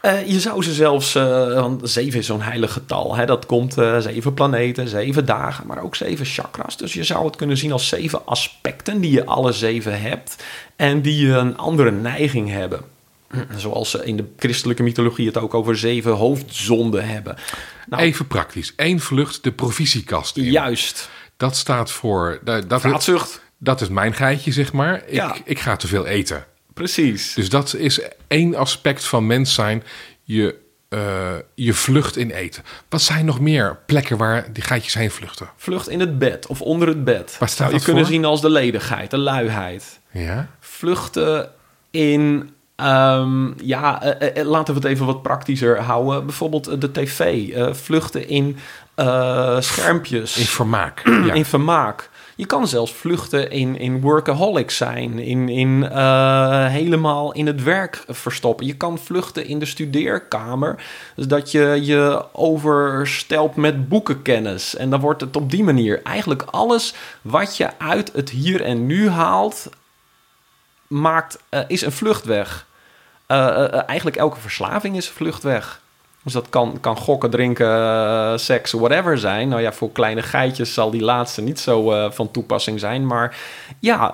Eh, 0.00 0.26
je 0.26 0.40
zou 0.40 0.62
ze 0.62 0.72
zelfs, 0.72 1.14
eh, 1.14 1.52
want 1.60 1.90
zeven 1.90 2.18
is 2.18 2.26
zo'n 2.26 2.42
heilig 2.42 2.72
getal. 2.72 3.16
Hè? 3.16 3.26
Dat 3.26 3.46
komt 3.46 3.78
eh, 3.78 3.98
zeven 3.98 4.34
planeten, 4.34 4.88
zeven 4.88 5.26
dagen, 5.26 5.66
maar 5.66 5.82
ook 5.82 5.96
zeven 5.96 6.26
chakras. 6.26 6.76
Dus 6.76 6.92
je 6.92 7.04
zou 7.04 7.24
het 7.24 7.36
kunnen 7.36 7.56
zien 7.56 7.72
als 7.72 7.88
zeven 7.88 8.26
aspecten 8.26 9.00
die 9.00 9.10
je 9.10 9.24
alle 9.24 9.52
zeven 9.52 10.00
hebt 10.00 10.44
en 10.76 11.02
die 11.02 11.28
een 11.28 11.56
andere 11.56 11.90
neiging 11.90 12.50
hebben. 12.50 12.80
Zoals 13.56 13.90
ze 13.90 14.04
in 14.04 14.16
de 14.16 14.24
christelijke 14.38 14.82
mythologie 14.82 15.26
het 15.26 15.36
ook 15.36 15.54
over 15.54 15.76
zeven 15.78 16.12
hoofdzonden 16.12 17.08
hebben. 17.08 17.36
Nou, 17.88 18.02
Even 18.02 18.26
praktisch. 18.26 18.72
Eén 18.76 19.00
vlucht 19.00 19.42
de 19.42 19.52
provisiekast 19.52 20.36
in. 20.36 20.44
juist. 20.44 21.08
Dat 21.36 21.56
staat 21.56 21.90
voor... 21.90 22.38
Dat, 22.44 22.68
dat, 22.68 22.80
Vraatzucht. 22.80 23.40
dat 23.58 23.80
is 23.80 23.88
mijn 23.88 24.14
geitje, 24.14 24.52
zeg 24.52 24.72
maar. 24.72 25.02
Ik, 25.06 25.12
Ja. 25.14 25.36
ik 25.44 25.58
ga 25.58 25.76
te 25.76 25.86
veel 25.86 26.06
eten. 26.06 26.44
Precies. 26.74 27.34
Dus 27.34 27.48
dat 27.48 27.74
is 27.74 28.00
één 28.28 28.54
aspect 28.54 29.04
van 29.04 29.26
mens 29.26 29.54
zijn. 29.54 29.82
Je, 30.22 30.54
eh, 30.88 31.32
je 31.54 31.72
vlucht 31.74 32.16
in 32.16 32.30
eten. 32.30 32.62
Wat 32.88 33.02
zijn 33.02 33.24
nog 33.24 33.40
meer 33.40 33.78
plekken 33.86 34.16
waar 34.16 34.52
die 34.52 34.62
geitjes 34.62 34.94
heen 34.94 35.10
vluchten? 35.10 35.48
Vlucht 35.56 35.88
in 35.88 36.00
het 36.00 36.18
bed 36.18 36.46
of 36.46 36.60
onder 36.62 36.88
het 36.88 37.04
bed. 37.04 37.36
Waar 37.38 37.48
staat 37.48 37.68
Zou 37.68 37.78
je 37.78 37.84
kunnen 37.84 38.04
voor? 38.04 38.12
zien 38.12 38.24
als 38.24 38.40
de 38.40 38.50
ledigheid, 38.50 39.10
de 39.10 39.18
luiheid. 39.18 40.00
Ja? 40.10 40.48
vluchten 40.60 41.50
in. 41.90 42.50
Ehm, 42.78 43.50
ja, 43.66 44.02
eh, 44.02 44.40
eh, 44.40 44.46
laten 44.46 44.74
we 44.74 44.80
het 44.80 44.88
even 44.88 45.06
wat 45.06 45.22
praktischer 45.22 45.80
houden. 45.82 46.26
Bijvoorbeeld 46.26 46.66
eh, 46.66 46.80
de 46.80 46.92
tv. 46.92 47.48
eh, 47.48 47.72
vluchten 47.74 48.28
in 48.28 48.56
eh, 48.94 49.60
schermpjes. 49.60 50.36
In 50.36 50.44
vermaak. 50.44 51.02
Ja. 51.26 51.32
In 51.32 51.44
vermaak. 51.44 52.10
Je 52.36 52.46
kan 52.46 52.68
zelfs 52.68 52.92
vluchten 52.92 53.50
in, 53.50 53.78
in 53.78 54.00
workaholics 54.00 54.76
zijn. 54.76 55.18
In, 55.18 55.48
in 55.48 55.88
eh, 55.90 56.66
helemaal 56.66 57.32
in 57.32 57.46
het 57.46 57.62
werk 57.62 58.04
verstoppen. 58.08 58.66
Je 58.66 58.76
kan 58.76 58.98
vluchten 58.98 59.46
in 59.46 59.58
de 59.58 59.66
studeerkamer. 59.66 60.84
Dus 61.16 61.26
dat 61.26 61.50
je 61.50 61.78
je 61.82 62.24
overstelt 62.32 63.56
met 63.56 63.88
boekenkennis. 63.88 64.76
En 64.76 64.90
dan 64.90 65.00
wordt 65.00 65.20
het 65.20 65.36
op 65.36 65.50
die 65.50 65.64
manier. 65.64 66.02
Eigenlijk 66.02 66.42
alles 66.42 66.94
wat 67.22 67.56
je 67.56 67.78
uit 67.78 68.12
het 68.12 68.30
hier 68.30 68.62
en 68.62 68.86
nu 68.86 69.08
haalt... 69.08 69.68
Maakt, 70.88 71.38
eh, 71.48 71.60
is 71.66 71.82
een 71.82 71.92
vluchtweg. 71.92 72.66
Eh, 73.28 73.46
eh, 73.48 73.64
eh, 73.72 73.82
eigenlijk 73.86 74.16
elke 74.16 74.40
verslaving 74.40 74.96
is 74.96 75.08
vluchtweg. 75.08 75.80
Dus 76.22 76.32
dat 76.32 76.46
kan, 76.48 76.78
kan 76.80 76.96
gokken, 76.96 77.30
drinken, 77.30 78.40
seks, 78.40 78.72
whatever 78.72 79.18
zijn. 79.18 79.48
Nou 79.48 79.62
ja, 79.62 79.72
voor 79.72 79.92
kleine 79.92 80.22
geitjes 80.22 80.74
zal 80.74 80.90
die 80.90 81.00
laatste 81.02 81.42
niet 81.42 81.60
zo 81.60 82.08
van 82.10 82.30
toepassing 82.30 82.80
zijn. 82.80 83.06
Maar 83.06 83.36
ja, 83.80 84.12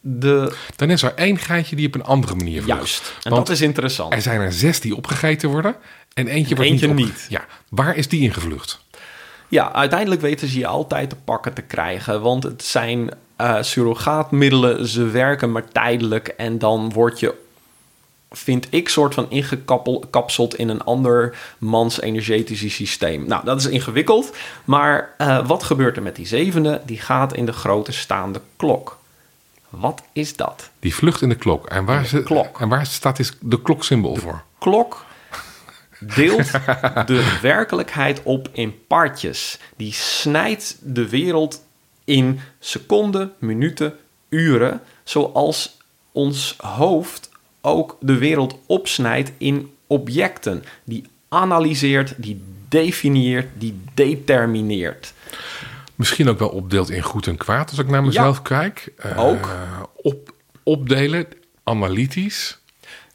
de, 0.00 0.56
Dan 0.76 0.90
is 0.90 1.02
er 1.02 1.12
één 1.14 1.38
geitje 1.38 1.76
die 1.76 1.86
op 1.86 1.94
een 1.94 2.04
andere 2.04 2.34
manier 2.34 2.62
vlucht. 2.62 2.78
juist. 2.78 3.14
En 3.22 3.30
Want 3.30 3.46
dat 3.46 3.54
is 3.56 3.60
interessant. 3.62 4.12
Er 4.12 4.22
zijn 4.22 4.40
er 4.40 4.52
zes 4.52 4.80
die 4.80 4.96
opgegeten 4.96 5.48
worden. 5.48 5.76
En 6.14 6.26
eentje 6.28 6.54
wordt 6.54 6.70
Eentje 6.70 6.86
niet, 6.88 6.96
op- 7.06 7.10
niet. 7.12 7.26
Ja, 7.28 7.44
waar 7.68 7.96
is 7.96 8.08
die 8.08 8.20
ingevlucht? 8.20 8.80
Ja, 9.48 9.72
uiteindelijk 9.72 10.20
weten 10.20 10.48
ze 10.48 10.58
je 10.58 10.66
altijd 10.66 11.10
te 11.10 11.16
pakken 11.24 11.52
te 11.52 11.62
krijgen. 11.62 12.20
Want 12.20 12.42
het 12.42 12.64
zijn 12.64 13.10
eh, 13.36 13.56
surrogaatmiddelen, 13.60 14.86
ze 14.86 15.04
werken 15.04 15.52
maar 15.52 15.68
tijdelijk. 15.68 16.28
En 16.28 16.58
dan 16.58 16.92
word 16.92 17.20
je, 17.20 17.34
vind 18.30 18.66
ik, 18.70 18.88
soort 18.88 19.14
van 19.14 19.30
ingekapseld 19.30 20.54
in 20.54 20.68
een 20.68 20.84
ander 20.84 21.36
mans 21.58 22.00
energetische 22.00 22.70
systeem. 22.70 23.26
Nou, 23.26 23.44
dat 23.44 23.60
is 23.60 23.66
ingewikkeld. 23.66 24.36
Maar 24.64 25.14
eh, 25.18 25.46
wat 25.46 25.62
gebeurt 25.62 25.96
er 25.96 26.02
met 26.02 26.16
die 26.16 26.26
zevende? 26.26 26.80
Die 26.86 27.00
gaat 27.00 27.34
in 27.34 27.46
de 27.46 27.52
grote 27.52 27.92
staande 27.92 28.40
klok. 28.56 28.98
Wat 29.68 30.02
is 30.12 30.36
dat? 30.36 30.70
Die 30.80 30.94
vlucht 30.94 31.22
in 31.22 31.28
de 31.28 31.34
klok. 31.34 31.66
En 31.66 31.84
waar, 31.84 32.06
ze, 32.06 32.22
klok. 32.22 32.60
En 32.60 32.68
waar 32.68 32.86
staat 32.86 33.18
is 33.18 33.32
de 33.40 33.62
kloksymbool 33.62 34.16
voor? 34.16 34.42
klok 34.58 35.04
deelt 36.16 36.50
de 37.06 37.38
werkelijkheid 37.42 38.20
op 38.22 38.48
in 38.52 38.86
partjes. 38.86 39.58
Die 39.76 39.92
snijdt 39.92 40.76
de 40.82 41.08
wereld 41.08 41.62
in 42.04 42.40
seconden, 42.58 43.32
minuten, 43.38 43.94
uren, 44.28 44.80
zoals 45.04 45.76
ons 46.12 46.56
hoofd 46.58 47.28
ook 47.64 47.96
de 48.00 48.18
wereld 48.18 48.58
opsnijdt 48.66 49.32
in 49.38 49.70
objecten. 49.86 50.64
Die 50.84 51.04
analyseert, 51.28 52.14
die 52.16 52.42
definieert, 52.68 53.46
die 53.54 53.80
determineert. 53.94 55.12
Misschien 55.94 56.28
ook 56.28 56.38
wel 56.38 56.48
opdeelt 56.48 56.90
in 56.90 57.02
goed 57.02 57.26
en 57.26 57.36
kwaad 57.36 57.70
als 57.70 57.78
ik 57.78 57.88
naar 57.88 58.02
mezelf 58.04 58.42
kijk. 58.42 58.92
Eh, 58.96 59.18
Ook. 59.24 59.48
Op, 59.96 60.32
opdelen, 60.62 61.26
analytisch, 61.64 62.58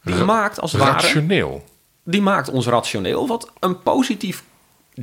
Die 0.03 0.15
maakt 0.15 0.59
als 0.59 0.71
ware 0.73 0.91
rationeel. 0.91 1.63
die 2.03 2.21
maakt 2.21 2.49
ons 2.49 2.65
rationeel, 2.67 3.27
wat 3.27 3.51
een 3.59 3.81
positief 3.81 4.43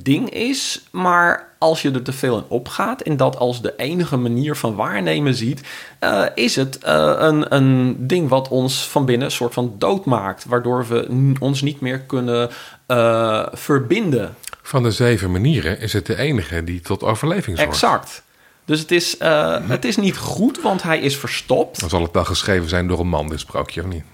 ding 0.02 0.30
is. 0.30 0.82
Maar 0.90 1.48
als 1.58 1.82
je 1.82 1.90
er 1.90 2.02
te 2.02 2.12
veel 2.12 2.36
in 2.36 2.44
opgaat 2.48 3.00
en 3.00 3.16
dat 3.16 3.36
als 3.36 3.62
de 3.62 3.74
enige 3.76 4.16
manier 4.16 4.56
van 4.56 4.74
waarnemen 4.74 5.34
ziet, 5.34 5.60
eh, 5.98 6.24
is 6.34 6.56
het 6.56 6.78
eh, 6.78 7.14
een, 7.18 7.54
een 7.54 7.96
ding 7.98 8.28
wat 8.28 8.48
ons 8.48 8.88
van 8.88 9.04
binnen 9.04 9.26
een 9.26 9.32
soort 9.32 9.54
van 9.54 9.74
dood 9.78 10.04
maakt. 10.04 10.44
Waardoor 10.44 10.86
we 10.86 11.34
ons 11.38 11.62
niet 11.62 11.80
meer 11.80 12.00
kunnen 12.00 12.50
eh, 12.86 13.46
verbinden. 13.52 14.34
Van 14.62 14.82
de 14.82 14.90
zeven 14.90 15.30
manieren 15.30 15.80
is 15.80 15.92
het 15.92 16.06
de 16.06 16.16
enige 16.16 16.64
die 16.64 16.80
tot 16.80 17.02
overleving 17.02 17.58
zorgt. 17.58 17.72
Exact. 17.72 18.22
Dus 18.66 18.80
het 18.80 18.90
is, 18.90 19.16
eh, 19.16 19.68
het 19.68 19.84
is 19.84 19.96
niet 19.96 20.16
goed, 20.16 20.62
want 20.62 20.82
hij 20.82 20.98
is 20.98 21.16
verstopt. 21.16 21.80
Dan 21.80 21.88
zal 21.88 22.02
het 22.02 22.12
dan 22.12 22.26
geschreven 22.26 22.68
zijn 22.68 22.86
door 22.86 23.00
een 23.00 23.08
man, 23.08 23.28
dit 23.28 23.40
sprookje, 23.40 23.80
of 23.82 23.86
niet? 23.86 24.04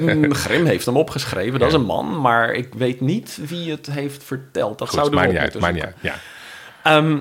Mm, 0.00 0.34
Grim 0.44 0.66
heeft 0.66 0.86
hem 0.86 0.96
opgeschreven, 0.96 1.58
dat 1.58 1.68
is 1.68 1.74
een 1.74 1.84
man. 1.84 2.20
Maar 2.20 2.52
ik 2.52 2.74
weet 2.74 3.00
niet 3.00 3.38
wie 3.48 3.70
het 3.70 3.86
heeft 3.86 4.24
verteld. 4.24 4.78
Dat 4.78 4.88
Goed, 4.88 4.98
zouden 4.98 5.18
we 5.18 5.26
maakt 5.26 5.32
niet 5.32 5.54
uit, 5.54 5.60
maakt 5.60 5.74
niet 5.74 5.82
zoeken. 5.82 6.02
uit. 6.10 6.20
Ja. 6.82 6.96
Ehm, 6.96 7.18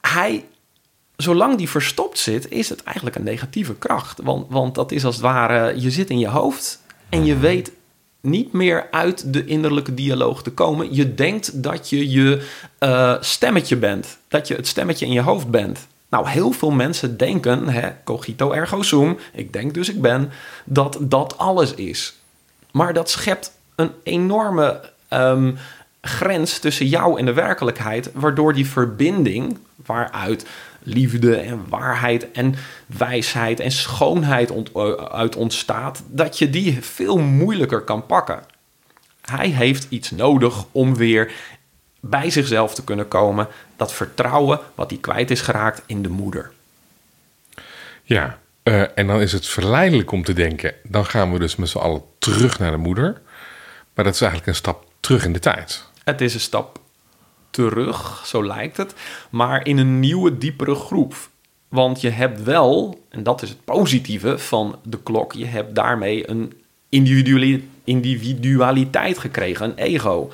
hij, 0.00 0.44
zolang 1.16 1.56
die 1.56 1.68
verstopt 1.68 2.18
zit, 2.18 2.50
is 2.50 2.68
het 2.68 2.82
eigenlijk 2.82 3.16
een 3.16 3.24
negatieve 3.24 3.74
kracht. 3.74 4.20
Want, 4.22 4.46
want 4.48 4.74
dat 4.74 4.92
is 4.92 5.04
als 5.04 5.14
het 5.14 5.24
ware, 5.24 5.80
je 5.80 5.90
zit 5.90 6.10
in 6.10 6.18
je 6.18 6.28
hoofd 6.28 6.82
en 7.08 7.24
je 7.24 7.36
weet 7.38 7.72
niet 8.20 8.52
meer 8.52 8.86
uit 8.90 9.32
de 9.32 9.44
innerlijke 9.44 9.94
dialoog 9.94 10.42
te 10.42 10.50
komen. 10.50 10.94
Je 10.94 11.14
denkt 11.14 11.62
dat 11.62 11.90
je 11.90 12.10
je 12.10 12.46
eh, 12.78 13.14
stemmetje 13.20 13.76
bent. 13.76 14.18
Dat 14.28 14.48
je 14.48 14.54
het 14.54 14.66
stemmetje 14.66 15.06
in 15.06 15.12
je 15.12 15.20
hoofd 15.20 15.50
bent. 15.50 15.86
Nou, 16.08 16.28
heel 16.28 16.52
veel 16.52 16.70
mensen 16.70 17.16
denken, 17.16 17.68
hè, 17.68 17.88
cogito 18.04 18.52
ergo 18.52 18.82
sum, 18.82 19.18
ik 19.32 19.52
denk 19.52 19.74
dus 19.74 19.88
ik 19.88 20.00
ben, 20.00 20.30
dat 20.64 20.98
dat 21.00 21.38
alles 21.38 21.74
is. 21.74 22.16
Maar 22.70 22.92
dat 22.92 23.10
schept 23.10 23.52
een 23.74 23.90
enorme 24.02 24.90
ehm, 25.08 25.52
grens 26.00 26.58
tussen 26.58 26.86
jou 26.86 27.18
en 27.18 27.24
de 27.24 27.32
werkelijkheid, 27.32 28.10
waardoor 28.14 28.52
die 28.52 28.66
verbinding, 28.66 29.58
waaruit 29.86 30.46
liefde 30.82 31.36
en 31.36 31.64
waarheid 31.68 32.30
en 32.30 32.54
wijsheid 32.86 33.60
en 33.60 33.70
schoonheid 33.70 34.52
eh, 34.52 34.92
uit 34.92 35.36
ontstaat, 35.36 36.02
dat 36.06 36.38
je 36.38 36.50
die 36.50 36.82
veel 36.82 37.18
moeilijker 37.18 37.80
kan 37.80 38.06
pakken. 38.06 38.42
Hij 39.20 39.48
heeft 39.48 39.86
iets 39.88 40.10
nodig 40.10 40.64
om 40.72 40.96
weer 40.96 41.32
bij 42.00 42.30
zichzelf 42.30 42.74
te 42.74 42.84
kunnen 42.84 43.08
komen. 43.08 43.48
Dat 43.76 43.92
vertrouwen 43.92 44.60
wat 44.74 44.90
hij 44.90 44.98
kwijt 44.98 45.30
is 45.30 45.40
geraakt 45.40 45.82
in 45.86 46.02
de 46.02 46.08
moeder. 46.08 46.50
Ja, 48.02 48.38
eh, 48.62 48.98
en 48.98 49.06
dan 49.06 49.20
is 49.20 49.32
het 49.32 49.46
verleidelijk 49.46 50.12
om 50.12 50.24
te 50.24 50.32
denken... 50.32 50.74
dan 50.82 51.06
gaan 51.06 51.32
we 51.32 51.38
dus 51.38 51.56
met 51.56 51.68
z'n 51.68 51.78
allen 51.78 52.02
terug 52.18 52.58
naar 52.58 52.70
de 52.70 52.76
moeder. 52.76 53.20
Maar 53.94 54.04
dat 54.04 54.14
is 54.14 54.20
eigenlijk 54.20 54.50
een 54.50 54.56
stap 54.56 54.84
terug 55.00 55.24
in 55.24 55.32
de 55.32 55.38
tijd. 55.38 55.84
Het 56.04 56.20
is 56.20 56.34
een 56.34 56.40
stap 56.40 56.80
terug, 57.50 58.26
zo 58.26 58.44
lijkt 58.44 58.76
het, 58.76 58.94
maar 59.30 59.66
in 59.66 59.78
een 59.78 60.00
nieuwe, 60.00 60.38
diepere 60.38 60.74
groep. 60.74 61.14
Want 61.68 62.00
je 62.00 62.10
hebt 62.10 62.42
wel, 62.42 63.04
en 63.08 63.22
dat 63.22 63.42
is 63.42 63.48
het 63.48 63.64
positieve 63.64 64.38
van 64.38 64.78
de 64.82 65.02
klok, 65.02 65.32
je 65.32 65.46
hebt 65.46 65.74
daarmee 65.74 66.30
een 66.30 66.52
individuali- 66.88 67.70
individualiteit 67.84 69.18
gekregen, 69.18 69.66
een 69.66 69.76
ego. 69.76 70.30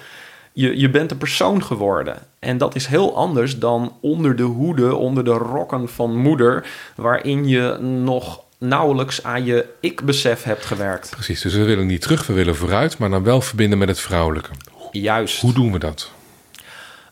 Je, 0.56 0.78
je 0.78 0.90
bent 0.90 1.10
een 1.10 1.18
persoon 1.18 1.62
geworden. 1.62 2.18
En 2.38 2.58
dat 2.58 2.74
is 2.74 2.86
heel 2.86 3.16
anders 3.16 3.58
dan 3.58 3.96
onder 4.00 4.36
de 4.36 4.42
hoede, 4.42 4.94
onder 4.94 5.24
de 5.24 5.30
rokken 5.30 5.88
van 5.88 6.16
moeder, 6.16 6.66
waarin 6.96 7.48
je 7.48 7.78
nog 7.80 8.40
nauwelijks 8.58 9.22
aan 9.22 9.44
je 9.44 9.66
ik-besef 9.80 10.42
hebt 10.42 10.64
gewerkt. 10.64 11.10
Precies, 11.10 11.40
dus 11.40 11.54
we 11.54 11.64
willen 11.64 11.86
niet 11.86 12.00
terug, 12.00 12.26
we 12.26 12.32
willen 12.32 12.56
vooruit, 12.56 12.98
maar 12.98 13.10
dan 13.10 13.22
wel 13.22 13.40
verbinden 13.40 13.78
met 13.78 13.88
het 13.88 14.00
vrouwelijke. 14.00 14.50
Juist. 14.90 15.40
Hoe 15.40 15.52
doen 15.52 15.72
we 15.72 15.78
dat? 15.78 16.10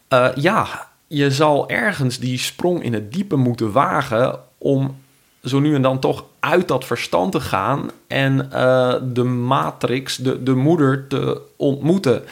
Eh, 0.08 0.28
ja, 0.34 0.88
je 1.06 1.30
zal 1.30 1.68
ergens 1.68 2.18
die 2.18 2.38
sprong 2.38 2.82
in 2.82 2.92
het 2.92 3.12
diepe 3.12 3.37
moeten 3.37 3.72
wagen 3.72 4.38
om 4.58 5.00
zo 5.42 5.61
nu 5.61 5.75
en 5.75 5.82
dan 5.82 5.99
toch 5.99 6.25
uit 6.40 6.68
dat 6.68 6.84
verstand 6.84 7.32
te 7.32 7.40
gaan 7.40 7.90
en 8.06 8.52
eh, 8.52 8.94
de 9.02 9.22
matrix, 9.22 10.16
de, 10.16 10.42
de 10.42 10.54
moeder 10.54 11.06
te 11.06 11.40
ontmoeten. 11.56 12.22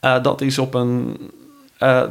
Eh, 0.00 0.22
dat 0.22 0.40
is 0.40 0.58
op 0.58 0.74
een. 0.74 1.16
eh, 1.78 2.02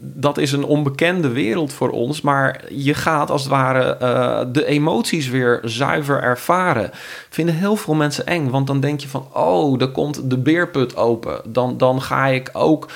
dat 0.00 0.38
is 0.38 0.52
een 0.52 0.64
onbekende 0.64 1.28
wereld 1.28 1.72
voor 1.72 1.90
ons, 1.90 2.20
maar 2.20 2.64
je 2.70 2.94
gaat 2.94 3.30
als 3.30 3.42
het 3.42 3.50
ware 3.50 3.96
eh, 3.96 4.40
de 4.52 4.66
emoties 4.66 5.28
weer 5.28 5.60
zuiver 5.64 6.22
ervaren. 6.22 6.90
Vinden 7.28 7.54
heel 7.54 7.76
veel 7.76 7.94
mensen 7.94 8.26
eng, 8.26 8.50
want 8.50 8.66
dan 8.66 8.80
denk 8.80 9.00
je 9.00 9.08
van, 9.08 9.26
oh, 9.32 9.80
er 9.80 9.88
komt 9.88 10.30
de 10.30 10.38
beerput 10.38 10.96
open. 10.96 11.40
Dan, 11.44 11.78
dan 11.78 12.02
ga 12.02 12.26
ik 12.26 12.50
ook 12.52 12.88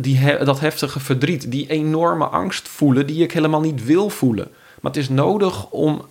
die 0.00 0.44
dat 0.44 0.60
heftige 0.60 1.00
verdriet, 1.00 1.50
die 1.50 1.66
enorme 1.68 2.24
angst 2.24 2.68
voelen, 2.68 3.06
die 3.06 3.22
ik 3.22 3.32
helemaal 3.32 3.60
niet 3.60 3.84
wil 3.84 4.08
voelen. 4.10 4.48
Maar 4.80 4.92
het 4.92 5.00
is 5.02 5.08
nodig 5.08 5.70
om 5.70 6.02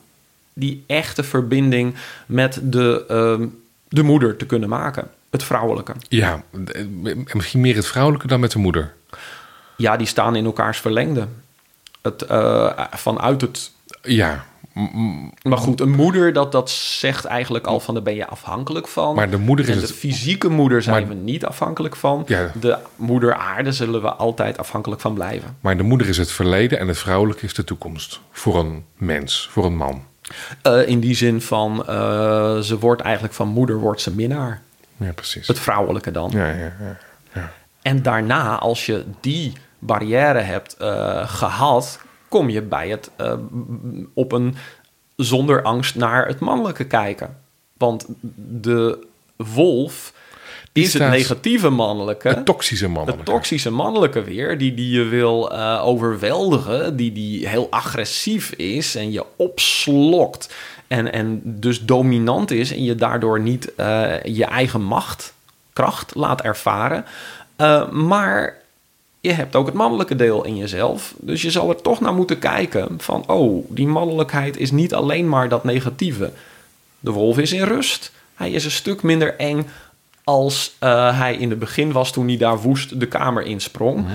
die 0.54 0.84
echte 0.88 1.24
verbinding 1.24 1.96
met 2.26 2.60
de, 2.64 3.06
ehm, 3.08 3.48
de 3.88 4.04
moeder 4.04 4.36
te 4.38 4.46
kunnen 4.46 4.70
maken. 4.70 5.08
Het 5.36 5.44
vrouwelijke. 5.44 5.94
Ja, 6.10 6.44
misschien 7.34 7.62
meer 7.62 7.76
het 7.76 7.88
vrouwelijke 7.88 8.28
dan 8.28 8.40
met 8.40 8.52
de 8.52 8.60
moeder. 8.60 8.94
Ja, 9.78 9.98
die 9.98 10.08
staan 10.08 10.36
in 10.36 10.46
elkaars 10.46 10.78
verlengde. 10.80 11.28
Het, 12.02 12.22
eh, 12.22 12.72
vanuit 12.92 13.42
het. 13.42 13.72
Ja, 14.02 14.46
Maar 15.42 15.58
goed, 15.58 15.80
een 15.82 15.92
moeder, 15.92 16.34
dat, 16.34 16.52
dat 16.52 16.70
zegt 16.70 17.26
eigenlijk 17.26 17.66
al 17.68 17.80
van 17.80 17.94
daar 17.94 18.04
ben 18.04 18.16
je 18.16 18.28
afhankelijk 18.28 18.88
van. 18.88 19.16
maar 19.16 19.30
de 19.30 19.38
moeder 19.38 19.66
is 19.66 19.72
En 19.74 19.80
de 19.80 19.86
het. 19.88 19.96
fysieke 19.96 20.50
moeder 20.50 20.82
zijn 20.82 21.08
Maar- 21.08 21.16
we 21.18 21.22
niet 21.24 21.46
afhankelijk 21.46 21.96
van. 21.96 22.24
Ja. 22.28 22.52
De 22.60 22.78
moeder 22.96 23.34
aarde 23.36 23.72
zullen 23.72 24.02
we 24.02 24.14
altijd 24.14 24.58
afhankelijk 24.58 25.02
van 25.02 25.14
blijven. 25.14 25.58
Maar 25.62 25.78
de 25.78 25.84
moeder 25.84 26.08
is 26.08 26.18
het 26.18 26.32
verleden 26.32 26.80
en 26.80 26.88
het 26.88 26.98
vrouwelijke 26.98 27.46
is 27.46 27.54
de 27.54 27.64
toekomst. 27.64 28.20
Voor 28.32 28.60
een 28.60 28.84
mens, 28.98 29.48
voor 29.52 29.66
een 29.66 29.76
man. 29.78 30.04
Eh, 30.62 30.88
in 30.88 31.00
die 31.00 31.16
zin 31.16 31.42
van, 31.42 31.88
eh, 31.88 32.60
ze 32.60 32.78
wordt 32.80 33.02
eigenlijk 33.02 33.34
van 33.34 33.48
moeder 33.48 33.78
wordt 33.80 34.02
ze 34.02 34.12
minnaar. 34.16 34.62
Ja, 34.98 35.12
precies. 35.14 35.48
Het 35.48 35.60
vrouwelijke 35.60 36.12
dan. 36.12 36.32
Ja, 36.34 36.48
ja, 36.48 36.74
ja. 37.34 37.52
En 37.82 38.02
daarna, 38.02 38.58
als 38.60 38.86
je 38.86 39.04
die 39.20 39.54
barrière 39.80 40.40
hebt 40.40 40.78
eh, 40.78 41.30
gehad, 41.30 42.00
kom 42.30 42.50
je 42.50 42.62
bij 42.62 42.90
het 42.90 43.10
eh, 43.16 43.34
op 44.14 44.32
een 44.32 44.56
zonder 45.16 45.62
angst 45.62 45.96
naar 45.96 46.28
het 46.28 46.40
mannelijke 46.40 46.86
kijken. 46.86 47.38
Want 47.78 48.06
de 48.36 49.08
wolf 49.36 50.14
is 50.72 50.94
het 50.94 51.10
negatieve 51.10 51.70
mannelijke. 51.70 52.28
Het 52.28 52.46
toxische 52.46 52.86
Het 52.86 52.94
mannelijke. 52.94 53.32
toxische 53.32 53.72
mannelijke 53.72 54.24
weer, 54.24 54.58
die, 54.58 54.74
die 54.74 54.90
je 54.90 55.04
wil 55.04 55.52
eh, 55.52 55.86
overweldigen, 55.86 56.96
die, 56.96 57.12
die 57.12 57.48
heel 57.48 57.68
agressief 57.70 58.52
is 58.52 58.96
en 58.96 59.12
je 59.12 59.26
opslokt. 59.36 60.54
En, 60.88 61.14
en 61.14 61.42
dus 61.44 61.86
dominant 61.86 62.52
is 62.52 62.72
en 62.72 62.84
je 62.84 62.96
daardoor 62.96 63.40
niet 63.40 63.76
eh, 63.76 64.24
je 64.24 64.46
eigen 64.46 64.82
macht, 64.82 65.34
kracht 65.74 66.16
laat 66.16 66.42
ervaren. 66.42 67.06
Eh, 67.56 67.90
maar 67.90 68.58
je 69.20 69.32
hebt 69.32 69.56
ook 69.56 69.66
het 69.66 69.76
mannelijke 69.76 70.16
deel 70.16 70.46
in 70.46 70.58
jezelf. 70.58 71.14
Dus 71.18 71.42
je 71.42 71.52
zal 71.52 71.70
er 71.70 71.82
toch 71.82 72.00
naar 72.00 72.14
moeten 72.14 72.40
kijken 72.40 72.96
van, 72.98 73.24
oh, 73.28 73.66
die 73.70 73.88
mannelijkheid 73.88 74.58
is 74.58 74.72
niet 74.72 74.94
alleen 74.94 75.30
maar 75.30 75.50
dat 75.50 75.64
negatieve. 75.64 76.32
De 77.00 77.12
wolf 77.12 77.38
is 77.38 77.54
in 77.54 77.64
rust. 77.64 78.12
Hij 78.36 78.52
is 78.52 78.66
een 78.66 78.72
stuk 78.72 79.04
minder 79.04 79.36
eng 79.36 79.68
als 80.24 80.76
eh, 80.80 81.20
hij 81.20 81.36
in 81.36 81.50
het 81.50 81.60
begin 81.60 81.92
was 81.92 82.12
toen 82.12 82.28
hij 82.28 82.38
daar 82.38 82.62
woest 82.62 83.00
de 83.00 83.08
kamer 83.08 83.44
insprong. 83.44 84.06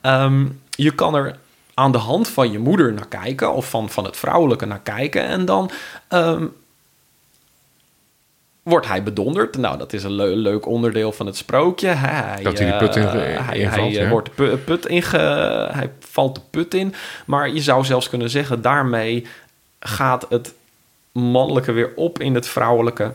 Ehm, 0.00 0.46
je 0.70 0.90
kan 0.90 1.14
er 1.14 1.36
aan 1.78 1.92
de 1.92 1.98
hand 1.98 2.28
van 2.28 2.50
je 2.52 2.58
moeder 2.58 2.92
naar 2.92 3.06
kijken 3.08 3.52
of 3.52 3.70
van, 3.70 3.90
van 3.90 4.04
het 4.04 4.16
vrouwelijke 4.16 4.66
naar 4.66 4.80
kijken 4.80 5.22
en 5.22 5.44
dan 5.44 5.70
ehm, 6.08 6.46
wordt 8.62 8.86
hij 8.86 9.02
bedonderd. 9.02 9.56
Nou, 9.56 9.78
dat 9.78 9.92
is 9.92 10.02
een 10.04 10.12
leu- 10.12 10.34
leuk 10.34 10.66
onderdeel 10.66 11.12
van 11.12 11.26
het 11.26 11.36
sprookje. 11.36 11.88
Hij, 11.88 12.42
Dat 12.42 12.58
hij 12.58 12.70
die 12.70 12.78
put 12.78 12.96
in- 12.96 13.02
eh, 13.08 13.36
in- 13.36 13.42
hij, 13.42 13.68
eh, 13.70 13.92
ja. 13.92 14.08
wordt 14.08 14.28
de 14.28 14.34
pu- 14.34 14.56
put 14.56 14.86
inge, 14.86 15.18
hij 15.72 15.90
valt 16.00 16.34
de 16.34 16.40
put 16.50 16.74
in. 16.74 16.94
Maar 17.26 17.48
je 17.50 17.60
zou 17.60 17.84
zelfs 17.84 18.08
kunnen 18.08 18.30
zeggen, 18.30 18.62
daarmee 18.62 19.26
gaat 19.80 20.26
het 20.28 20.54
mannelijke 21.12 21.72
weer 21.72 21.92
op 21.96 22.20
in 22.20 22.34
het 22.34 22.46
vrouwelijke. 22.48 23.12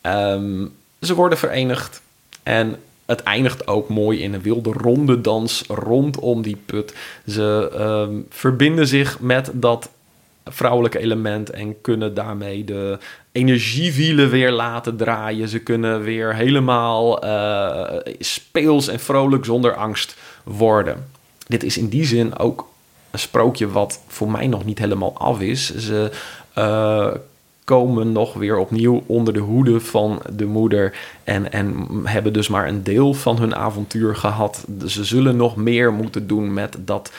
Ehm, 0.00 0.66
ze 1.00 1.14
worden 1.14 1.38
verenigd 1.38 2.00
en 2.42 2.76
het 3.06 3.22
eindigt 3.22 3.66
ook 3.66 3.88
mooi 3.88 4.20
in 4.20 4.34
een 4.34 4.42
wilde 4.42 4.72
ronde 4.72 5.20
dans 5.20 5.64
rondom 5.68 6.42
die 6.42 6.56
put. 6.66 6.94
Ze 7.26 7.70
ehm, 7.74 8.20
verbinden 8.28 8.86
zich 8.86 9.20
met 9.20 9.50
dat 9.52 9.90
vrouwelijke 10.44 10.98
element 10.98 11.50
en 11.50 11.80
kunnen 11.80 12.14
daarmee 12.14 12.64
de 12.64 12.98
energiewielen 13.32 14.30
weer 14.30 14.50
laten 14.50 14.96
draaien. 14.96 15.48
Ze 15.48 15.58
kunnen 15.58 16.02
weer 16.02 16.34
helemaal 16.34 17.22
eh, 17.22 18.14
speels 18.18 18.88
en 18.88 19.00
vrolijk 19.00 19.44
zonder 19.44 19.74
angst 19.74 20.16
worden. 20.44 21.08
Dit 21.46 21.62
is 21.62 21.78
in 21.78 21.88
die 21.88 22.04
zin 22.04 22.38
ook 22.38 22.68
een 23.10 23.18
sprookje 23.18 23.68
wat 23.68 24.00
voor 24.06 24.30
mij 24.30 24.46
nog 24.46 24.64
niet 24.64 24.78
helemaal 24.78 25.18
af 25.18 25.40
is. 25.40 25.74
Ze 25.74 26.10
eh, 26.52 27.10
komen 27.64 28.12
nog 28.12 28.34
weer 28.34 28.56
opnieuw 28.56 29.04
onder 29.06 29.34
de 29.34 29.40
hoede 29.40 29.80
van 29.80 30.22
de 30.32 30.44
moeder 30.44 30.96
en, 31.24 31.52
en 31.52 31.86
hebben 32.04 32.32
dus 32.32 32.48
maar 32.48 32.68
een 32.68 32.82
deel 32.82 33.14
van 33.14 33.38
hun 33.38 33.54
avontuur 33.54 34.16
gehad. 34.16 34.64
Ze 34.86 35.04
zullen 35.04 35.36
nog 35.36 35.56
meer 35.56 35.92
moeten 35.92 36.26
doen 36.26 36.52
met 36.52 36.76
dat 36.80 37.12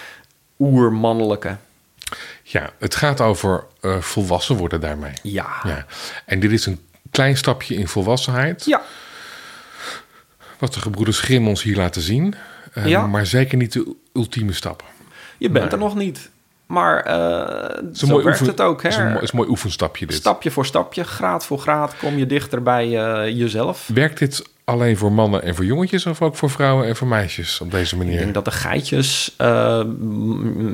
oermannelijke. 0.59 1.57
Ja, 2.43 2.69
het 2.79 2.95
gaat 2.95 3.21
over 3.21 3.63
eh, 3.81 3.97
volwassen 3.99 4.55
worden 4.55 4.81
daarmee. 4.81 5.13
Ja. 5.23 5.47
Ja. 5.63 5.85
En 6.25 6.39
dit 6.39 6.51
is 6.51 6.65
een 6.65 6.79
klein 7.11 7.37
stapje 7.37 7.75
in 7.75 7.87
volwassenheid. 7.87 8.65
Ja. 8.65 8.81
Wat 10.59 10.73
de 10.73 10.79
gebroeders 10.79 11.19
Grimm 11.19 11.47
ons 11.47 11.63
hier 11.63 11.75
laten 11.75 12.01
zien. 12.01 12.35
Eh, 12.73 12.85
Ja. 12.85 13.07
Maar 13.07 13.25
zeker 13.25 13.57
niet 13.57 13.71
de 13.73 13.95
ultieme 14.13 14.53
stap. 14.53 14.83
Je 15.37 15.49
bent 15.49 15.63
Nee. 15.63 15.73
er 15.73 15.77
nog 15.79 15.95
niet. 15.95 16.29
Maar 16.67 16.99
eh 16.99 17.75
Het 17.85 17.97
zo 17.97 18.07
werkt 18.07 18.25
oefen- 18.25 18.45
het 18.45 18.61
ook. 18.61 18.81
Hè? 18.83 18.89
is 18.89 18.95
een, 18.95 19.07
mooi- 19.11 19.21
is 19.23 19.31
een 19.31 19.37
mooi 19.37 19.49
oefenstapje 19.49 20.05
dit. 20.05 20.15
Stapje 20.15 20.51
voor 20.51 20.65
stapje, 20.65 21.03
graad 21.03 21.45
voor 21.45 21.59
graad 21.59 21.95
kom 21.97 22.17
je 22.17 22.25
dichter 22.25 22.63
bij 22.63 22.85
eh, 22.85 23.37
jezelf. 23.37 23.89
Werkt 23.93 24.19
dit 24.19 24.43
alleen 24.63 24.97
voor 24.97 25.11
mannen 25.11 25.43
en 25.43 25.55
voor 25.55 25.65
jongetjes 25.65 26.05
of 26.05 26.21
ook 26.21 26.35
voor 26.35 26.49
vrouwen 26.49 26.87
en 26.87 26.95
voor 26.95 27.07
meisjes 27.07 27.61
op 27.61 27.71
deze 27.71 27.95
Ik 27.95 28.01
manier? 28.01 28.17
denk 28.19 28.33
dat 28.33 28.45
de 28.45 28.51
geitjes 28.51 29.33
eh, 29.37 29.81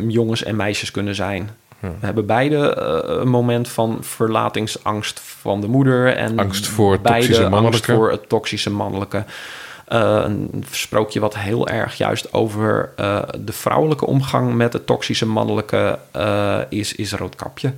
jongens 0.08 0.44
en 0.44 0.56
meisjes 0.56 0.92
kunnen 0.92 1.16
zijn. 1.16 1.50
We 1.80 1.88
hebben 2.00 2.26
beide 2.26 2.76
een 3.06 3.28
moment 3.30 3.70
van 3.70 3.98
verlatingsangst 4.02 5.20
van 5.24 5.62
de 5.62 5.68
moeder. 5.68 6.16
En 6.16 6.40
Angst 6.40 6.68
voor 6.68 6.92
het 6.92 7.02
beide 7.02 7.26
toxische 7.28 7.56
angst 7.56 7.86
voor 7.86 8.12
het 8.12 8.30
toxische 8.30 8.70
mannelijke. 8.70 9.24
Eh, 9.92 10.22
een 10.24 10.64
sprookje 10.70 11.20
wat 11.20 11.36
heel 11.36 11.68
erg 11.68 11.98
juist 11.98 12.34
over 12.34 12.94
eh, 12.96 13.24
de 13.40 13.54
vrouwelijke 13.54 14.06
omgang 14.06 14.54
met 14.54 14.74
het 14.74 14.86
toxische 14.86 15.26
mannelijke 15.26 16.00
eh, 16.12 16.60
is, 16.70 16.96
is 16.96 17.14
Roodkapje. 17.14 17.74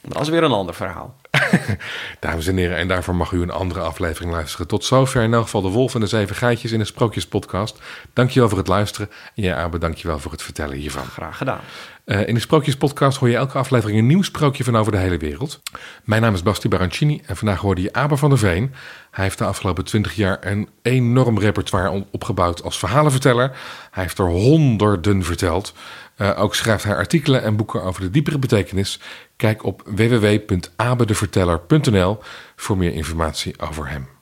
Dat 0.00 0.20
is 0.20 0.28
weer 0.28 0.42
een 0.42 0.52
ander 0.52 0.74
verhaal. 0.74 1.14
Dames 2.20 2.46
en 2.46 2.56
heren, 2.56 2.76
en 2.76 2.88
daarvoor 2.88 3.14
mag 3.14 3.32
u 3.32 3.42
een 3.42 3.50
andere 3.50 3.80
aflevering 3.80 4.32
luisteren. 4.32 4.66
Tot 4.66 4.84
zover 4.84 5.22
in 5.22 5.34
elk 5.34 5.42
geval 5.42 5.62
de 5.62 5.68
Wolf 5.68 5.94
en 5.94 6.00
de 6.00 6.06
Zeven 6.06 6.36
Geitjes 6.36 6.72
in 6.72 6.78
de 6.78 6.84
Sprookjespodcast. 6.84 7.78
Dankjewel 8.12 8.48
voor 8.48 8.58
het 8.58 8.68
luisteren. 8.68 9.10
En 9.34 9.42
jij, 9.42 9.54
Abe, 9.54 9.78
dankjewel 9.78 10.18
voor 10.18 10.32
het 10.32 10.42
vertellen 10.42 10.76
hiervan. 10.76 11.04
Graag 11.04 11.36
gedaan. 11.36 11.60
Eh, 12.04 12.28
in 12.28 12.34
de 12.34 12.40
Sprookjespodcast 12.40 13.18
hoor 13.18 13.28
je 13.28 13.36
elke 13.36 13.58
aflevering 13.58 13.98
een 13.98 14.06
nieuw 14.06 14.22
sprookje 14.22 14.64
van 14.64 14.76
over 14.76 14.92
de 14.92 14.98
hele 14.98 15.16
wereld. 15.16 15.62
Mijn 16.04 16.22
naam 16.22 16.34
is 16.34 16.42
Basti 16.42 16.68
Barancini 16.68 17.22
en 17.26 17.36
vandaag 17.36 17.60
hoorde 17.60 17.82
je 17.82 17.92
Abe 17.92 18.16
van 18.16 18.28
der 18.28 18.38
Veen. 18.38 18.74
Hij 19.10 19.24
heeft 19.24 19.38
de 19.38 19.44
afgelopen 19.44 19.84
twintig 19.84 20.14
jaar 20.14 20.38
een 20.40 20.68
enorm 20.82 21.38
repertoire 21.38 22.06
opgebouwd 22.10 22.62
als 22.62 22.78
verhalenverteller. 22.78 23.56
Hij 23.90 24.02
heeft 24.02 24.18
er 24.18 24.28
honderden 24.28 25.24
verteld. 25.24 25.74
Eh, 26.20 26.42
ook 26.42 26.54
schrijft 26.54 26.84
hij 26.84 26.96
artikelen 26.96 27.42
en 27.42 27.56
boeken 27.56 27.82
over 27.82 28.00
de 28.00 28.10
diepere 28.10 28.38
betekenis. 28.38 29.00
Kijk 29.36 29.64
op 29.64 29.82
www.abedeverteller.nl 29.84 32.18
voor 32.56 32.76
meer 32.76 32.92
informatie 32.92 33.60
over 33.60 33.88
hem. 33.88 34.19